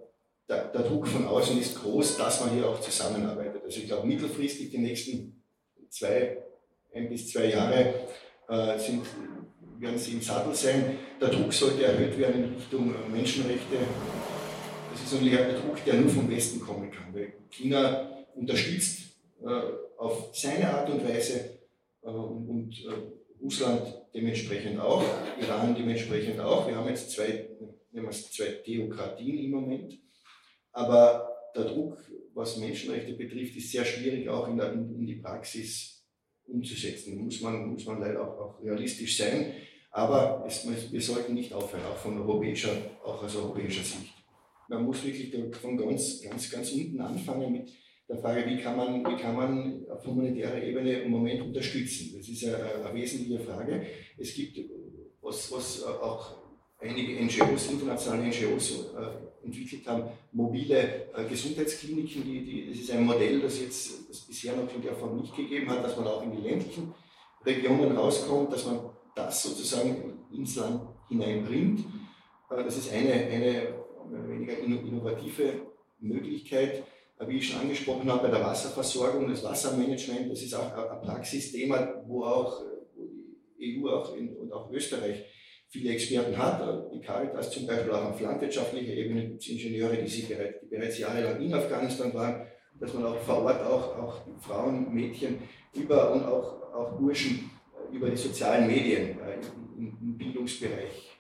der, 0.48 0.82
Druck 0.82 1.06
von 1.06 1.26
außen 1.26 1.60
ist 1.60 1.78
groß, 1.78 2.16
dass 2.16 2.40
man 2.40 2.54
hier 2.54 2.66
auch 2.66 2.80
zusammenarbeitet. 2.80 3.62
Also 3.62 3.80
ich 3.80 3.86
glaube, 3.86 4.06
mittelfristig 4.06 4.70
die 4.70 4.78
nächsten 4.78 5.42
zwei, 5.90 6.38
ein 6.94 7.10
bis 7.10 7.30
zwei 7.30 7.50
Jahre 7.50 7.92
äh, 8.48 8.78
sind 8.78 9.04
werden 9.80 9.98
sie 9.98 10.12
im 10.12 10.20
Sattel 10.20 10.54
sein. 10.54 10.98
Der 11.20 11.28
Druck 11.28 11.52
sollte 11.52 11.84
erhöht 11.84 12.18
werden 12.18 12.44
in 12.44 12.54
Richtung 12.54 12.94
äh, 12.94 13.08
Menschenrechte. 13.08 13.76
Das 14.92 15.02
ist 15.02 15.12
natürlich 15.12 15.38
ein 15.38 15.54
Druck, 15.54 15.84
der 15.84 15.94
nur 15.94 16.10
vom 16.10 16.30
Westen 16.30 16.60
kommen 16.60 16.90
kann, 16.90 17.14
weil 17.14 17.32
China 17.50 18.24
unterstützt 18.34 19.16
äh, 19.42 19.98
auf 19.98 20.30
seine 20.32 20.70
Art 20.70 20.90
und 20.90 21.08
Weise 21.08 21.58
äh, 22.02 22.08
und 22.08 22.72
äh, 22.84 23.42
Russland 23.42 23.82
dementsprechend 24.14 24.80
auch, 24.80 25.04
Iran 25.40 25.74
dementsprechend 25.74 26.40
auch. 26.40 26.66
Wir 26.66 26.74
haben 26.74 26.88
jetzt 26.88 27.12
zwei, 27.12 27.48
zwei 28.30 28.46
Theokratien 28.64 29.38
im 29.38 29.50
Moment, 29.52 29.98
aber 30.72 31.28
der 31.54 31.64
Druck, 31.64 31.98
was 32.34 32.56
Menschenrechte 32.56 33.12
betrifft, 33.12 33.56
ist 33.56 33.70
sehr 33.70 33.84
schwierig 33.84 34.28
auch 34.28 34.48
in, 34.48 34.56
der, 34.56 34.72
in 34.72 35.06
die 35.06 35.16
Praxis 35.16 36.04
umzusetzen. 36.46 37.18
Muss 37.18 37.40
man, 37.40 37.68
muss 37.68 37.84
man 37.84 38.00
leider 38.00 38.22
auch, 38.22 38.40
auch 38.40 38.62
realistisch 38.62 39.18
sein. 39.18 39.52
Aber 39.98 40.44
es, 40.46 40.64
wir 40.92 41.00
sollten 41.02 41.34
nicht 41.34 41.52
aufhören, 41.52 41.82
auch 41.86 41.96
von 41.96 42.16
europäischer, 42.16 42.70
auch 43.04 43.20
aus 43.20 43.34
europäischer 43.34 43.82
Sicht. 43.82 44.14
Man 44.68 44.84
muss 44.84 45.04
wirklich 45.04 45.34
von 45.60 45.76
ganz, 45.76 46.22
ganz, 46.22 46.48
ganz 46.52 46.70
unten 46.70 47.00
anfangen 47.00 47.50
mit 47.50 47.68
der 48.08 48.18
Frage, 48.18 48.46
wie 48.46 48.58
kann 48.58 48.76
man, 48.76 49.04
wie 49.04 49.20
kann 49.20 49.34
man 49.34 49.84
auf 49.90 50.06
humanitärer 50.06 50.62
Ebene 50.62 51.00
im 51.00 51.10
Moment 51.10 51.42
unterstützen. 51.42 52.14
Das 52.16 52.28
ist 52.28 52.44
eine, 52.44 52.58
eine 52.58 52.94
wesentliche 52.94 53.40
Frage. 53.40 53.84
Es 54.16 54.34
gibt, 54.34 54.60
was, 55.20 55.50
was 55.50 55.82
auch 55.82 56.36
einige 56.78 57.20
NGOs, 57.24 57.72
internationale 57.72 58.28
NGOs 58.28 58.92
äh, 58.96 59.44
entwickelt 59.46 59.84
haben, 59.88 60.04
mobile 60.30 61.08
äh, 61.12 61.24
Gesundheitskliniken. 61.28 62.22
Die, 62.22 62.44
die, 62.44 62.70
das 62.70 62.78
ist 62.78 62.92
ein 62.92 63.04
Modell, 63.04 63.40
das 63.40 63.60
jetzt 63.60 64.08
das 64.08 64.20
bisher 64.20 64.54
noch 64.54 64.72
in 64.72 64.80
der 64.80 64.94
Form 64.94 65.16
nicht 65.16 65.34
gegeben 65.34 65.68
hat, 65.68 65.82
dass 65.82 65.96
man 65.96 66.06
auch 66.06 66.22
in 66.22 66.30
die 66.30 66.48
ländlichen 66.48 66.94
Regionen 67.44 67.96
rauskommt, 67.96 68.52
dass 68.52 68.64
man 68.64 68.87
das 69.18 69.42
sozusagen 69.42 70.18
ins 70.32 70.56
Land 70.56 70.82
hineinbringt. 71.08 71.80
Äh, 72.50 72.64
das 72.64 72.78
ist 72.78 72.92
eine, 72.92 73.12
eine 73.12 73.74
weniger 74.28 74.58
innovative 74.58 75.52
Möglichkeit. 76.00 76.84
Äh, 77.18 77.28
wie 77.28 77.38
ich 77.38 77.48
schon 77.48 77.60
angesprochen 77.60 78.10
habe, 78.10 78.28
bei 78.28 78.36
der 78.36 78.44
Wasserversorgung, 78.44 79.28
das 79.28 79.44
Wassermanagement, 79.44 80.30
das 80.30 80.42
ist 80.42 80.54
auch 80.54 80.72
ein 80.72 81.00
Praxisthema, 81.02 82.02
wo 82.06 82.24
auch 82.24 82.62
die 83.58 83.82
EU 83.82 83.88
auch 83.88 84.14
in, 84.14 84.36
und 84.36 84.52
auch 84.52 84.70
Österreich 84.70 85.24
viele 85.68 85.92
Experten 85.92 86.36
hat. 86.36 86.60
Äh, 86.60 86.94
die 86.94 87.00
Caritas 87.00 87.50
zum 87.50 87.66
Beispiel 87.66 87.92
auch 87.92 88.10
auf 88.10 88.20
landwirtschaftlicher 88.20 88.94
Ebene 88.94 89.28
gibt 89.28 89.42
es 89.42 89.48
Ingenieure, 89.48 89.96
die, 89.96 90.08
sie 90.08 90.22
bereits, 90.22 90.60
die 90.60 90.66
bereits 90.66 90.98
jahrelang 90.98 91.40
in 91.40 91.52
Afghanistan 91.52 92.14
waren, 92.14 92.46
dass 92.78 92.94
man 92.94 93.06
auch 93.06 93.18
vor 93.18 93.42
Ort 93.44 93.60
auch, 93.62 93.98
auch 93.98 94.20
Frauen, 94.40 94.94
Mädchen 94.94 95.38
über 95.74 96.12
und 96.12 96.24
auch, 96.24 96.72
auch 96.72 96.98
Burschen 96.98 97.50
über 97.92 98.10
die 98.10 98.16
sozialen 98.16 98.66
Medien 98.66 99.18
äh, 99.20 99.38
im 99.76 100.16
Bildungsbereich 100.16 101.18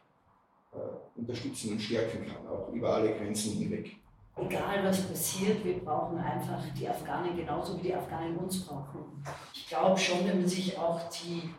äh, 0.72 1.18
unterstützen 1.18 1.72
und 1.72 1.80
stärken 1.80 2.26
kann, 2.26 2.46
auch 2.46 2.72
über 2.72 2.94
alle 2.94 3.14
Grenzen 3.14 3.58
hinweg. 3.58 3.96
Egal 4.36 4.84
was 4.84 5.02
passiert, 5.02 5.64
wir 5.64 5.78
brauchen 5.78 6.18
einfach 6.18 6.62
die 6.78 6.88
Afghanen 6.88 7.36
genauso 7.36 7.76
wie 7.78 7.88
die 7.88 7.94
Afghanen 7.94 8.36
uns 8.36 8.64
brauchen. 8.64 9.24
Ich 9.52 9.68
glaube 9.68 9.98
schon, 9.98 10.26
wenn 10.26 10.40
man 10.40 10.48
sich 10.48 10.78
auch 10.78 11.00
die, 11.10 11.50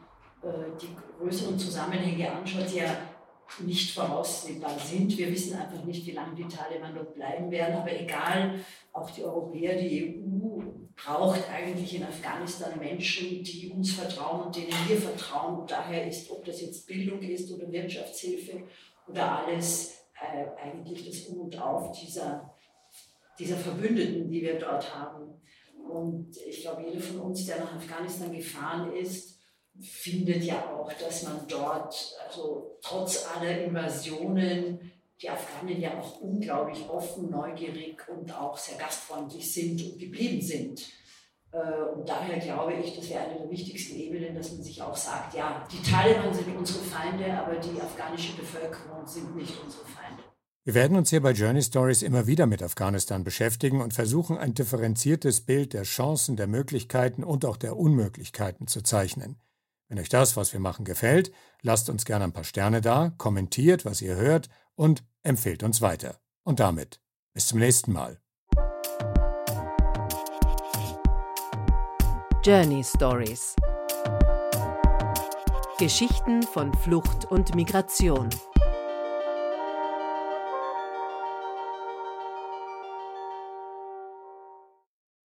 äh, 0.47 0.77
die 0.81 0.95
größeren 1.17 1.59
Zusammenhänge 1.59 2.31
anschaut, 2.31 2.71
ja, 2.73 2.95
nicht 3.59 3.93
voraussehbar 3.93 4.77
sind. 4.79 5.17
Wir 5.17 5.31
wissen 5.31 5.59
einfach 5.59 5.83
nicht, 5.83 6.05
wie 6.05 6.11
lange 6.11 6.35
die 6.35 6.47
Taliban 6.47 6.93
dort 6.93 7.15
bleiben 7.15 7.49
werden. 7.49 7.75
Aber 7.75 7.91
egal, 7.91 8.59
auch 8.93 9.09
die 9.09 9.23
Europäer, 9.23 9.81
die 9.81 10.23
EU 10.23 10.61
braucht 11.03 11.49
eigentlich 11.49 11.95
in 11.95 12.03
Afghanistan 12.03 12.77
Menschen, 12.79 13.43
die 13.43 13.69
uns 13.69 13.93
vertrauen 13.93 14.47
und 14.47 14.55
denen 14.55 14.73
wir 14.87 14.97
vertrauen. 14.97 15.59
Und 15.59 15.71
daher 15.71 16.07
ist, 16.07 16.29
ob 16.31 16.43
das 16.45 16.61
jetzt 16.61 16.87
Bildung 16.87 17.21
ist 17.21 17.51
oder 17.51 17.71
Wirtschaftshilfe 17.71 18.63
oder 19.07 19.39
alles, 19.39 19.99
äh, 20.19 20.45
eigentlich 20.61 21.05
das 21.05 21.27
Um 21.27 21.41
und 21.41 21.59
Auf 21.59 21.97
dieser, 21.99 22.53
dieser 23.37 23.57
Verbündeten, 23.57 24.29
die 24.29 24.41
wir 24.41 24.59
dort 24.59 24.93
haben. 24.93 25.41
Und 25.89 26.35
ich 26.47 26.61
glaube, 26.61 26.83
jeder 26.83 26.99
von 26.99 27.19
uns, 27.21 27.45
der 27.45 27.59
nach 27.59 27.75
Afghanistan 27.75 28.35
gefahren 28.35 28.93
ist, 28.93 29.39
findet 29.81 30.43
ja 30.43 30.75
auch, 30.75 30.91
dass 30.93 31.23
man 31.23 31.47
dort, 31.47 32.17
also 32.27 32.77
trotz 32.81 33.25
aller 33.33 33.63
Invasionen, 33.63 34.91
die 35.21 35.29
Afghanen 35.29 35.79
ja 35.79 35.99
auch 35.99 36.21
unglaublich 36.21 36.87
offen, 36.89 37.29
neugierig 37.29 38.07
und 38.07 38.31
auch 38.33 38.57
sehr 38.57 38.77
gastfreundlich 38.77 39.51
sind 39.51 39.83
und 39.83 39.99
geblieben 39.99 40.41
sind. 40.41 40.81
Äh, 41.51 41.57
und 41.95 42.07
daher 42.07 42.37
glaube 42.39 42.73
ich, 42.73 42.95
das 42.95 43.09
wäre 43.09 43.25
eine 43.25 43.39
der 43.39 43.49
wichtigsten 43.49 43.97
Ebenen, 43.97 44.35
dass 44.35 44.51
man 44.51 44.63
sich 44.63 44.81
auch 44.81 44.95
sagt, 44.95 45.33
ja, 45.33 45.67
die 45.71 45.81
Taliban 45.81 46.33
sind 46.33 46.55
unsere 46.55 46.79
Feinde, 46.79 47.33
aber 47.33 47.55
die 47.57 47.81
afghanische 47.81 48.37
Bevölkerung 48.37 49.05
sind 49.05 49.35
nicht 49.35 49.53
unsere 49.63 49.85
Feinde. 49.85 50.23
Wir 50.63 50.73
werden 50.73 50.97
uns 50.97 51.09
hier 51.09 51.21
bei 51.21 51.31
Journey 51.31 51.63
Stories 51.63 52.01
immer 52.01 52.27
wieder 52.27 52.45
mit 52.45 52.61
Afghanistan 52.61 53.23
beschäftigen 53.23 53.81
und 53.81 53.93
versuchen, 53.93 54.37
ein 54.37 54.53
differenziertes 54.53 55.41
Bild 55.41 55.73
der 55.73 55.83
Chancen, 55.83 56.35
der 56.35 56.47
Möglichkeiten 56.47 57.23
und 57.23 57.43
auch 57.43 57.57
der 57.57 57.75
Unmöglichkeiten 57.75 58.67
zu 58.67 58.83
zeichnen. 58.83 59.41
Wenn 59.87 59.97
euch 59.97 60.09
das, 60.09 60.37
was 60.37 60.53
wir 60.53 60.59
machen, 60.59 60.85
gefällt, 60.85 61.31
lasst 61.63 61.89
uns 61.89 62.05
gerne 62.05 62.25
ein 62.25 62.33
paar 62.33 62.43
Sterne 62.43 62.81
da, 62.81 63.11
kommentiert, 63.17 63.85
was 63.85 64.01
ihr 64.01 64.15
hört 64.15 64.49
und 64.75 65.03
empfehlt 65.23 65.63
uns 65.63 65.81
weiter. 65.81 66.19
Und 66.43 66.59
damit 66.59 66.99
bis 67.33 67.47
zum 67.47 67.59
nächsten 67.59 67.93
Mal. 67.93 68.19
Journey 72.43 72.83
Stories 72.83 73.55
Geschichten 75.79 76.43
von 76.43 76.73
Flucht 76.73 77.25
und 77.31 77.55
Migration 77.55 78.29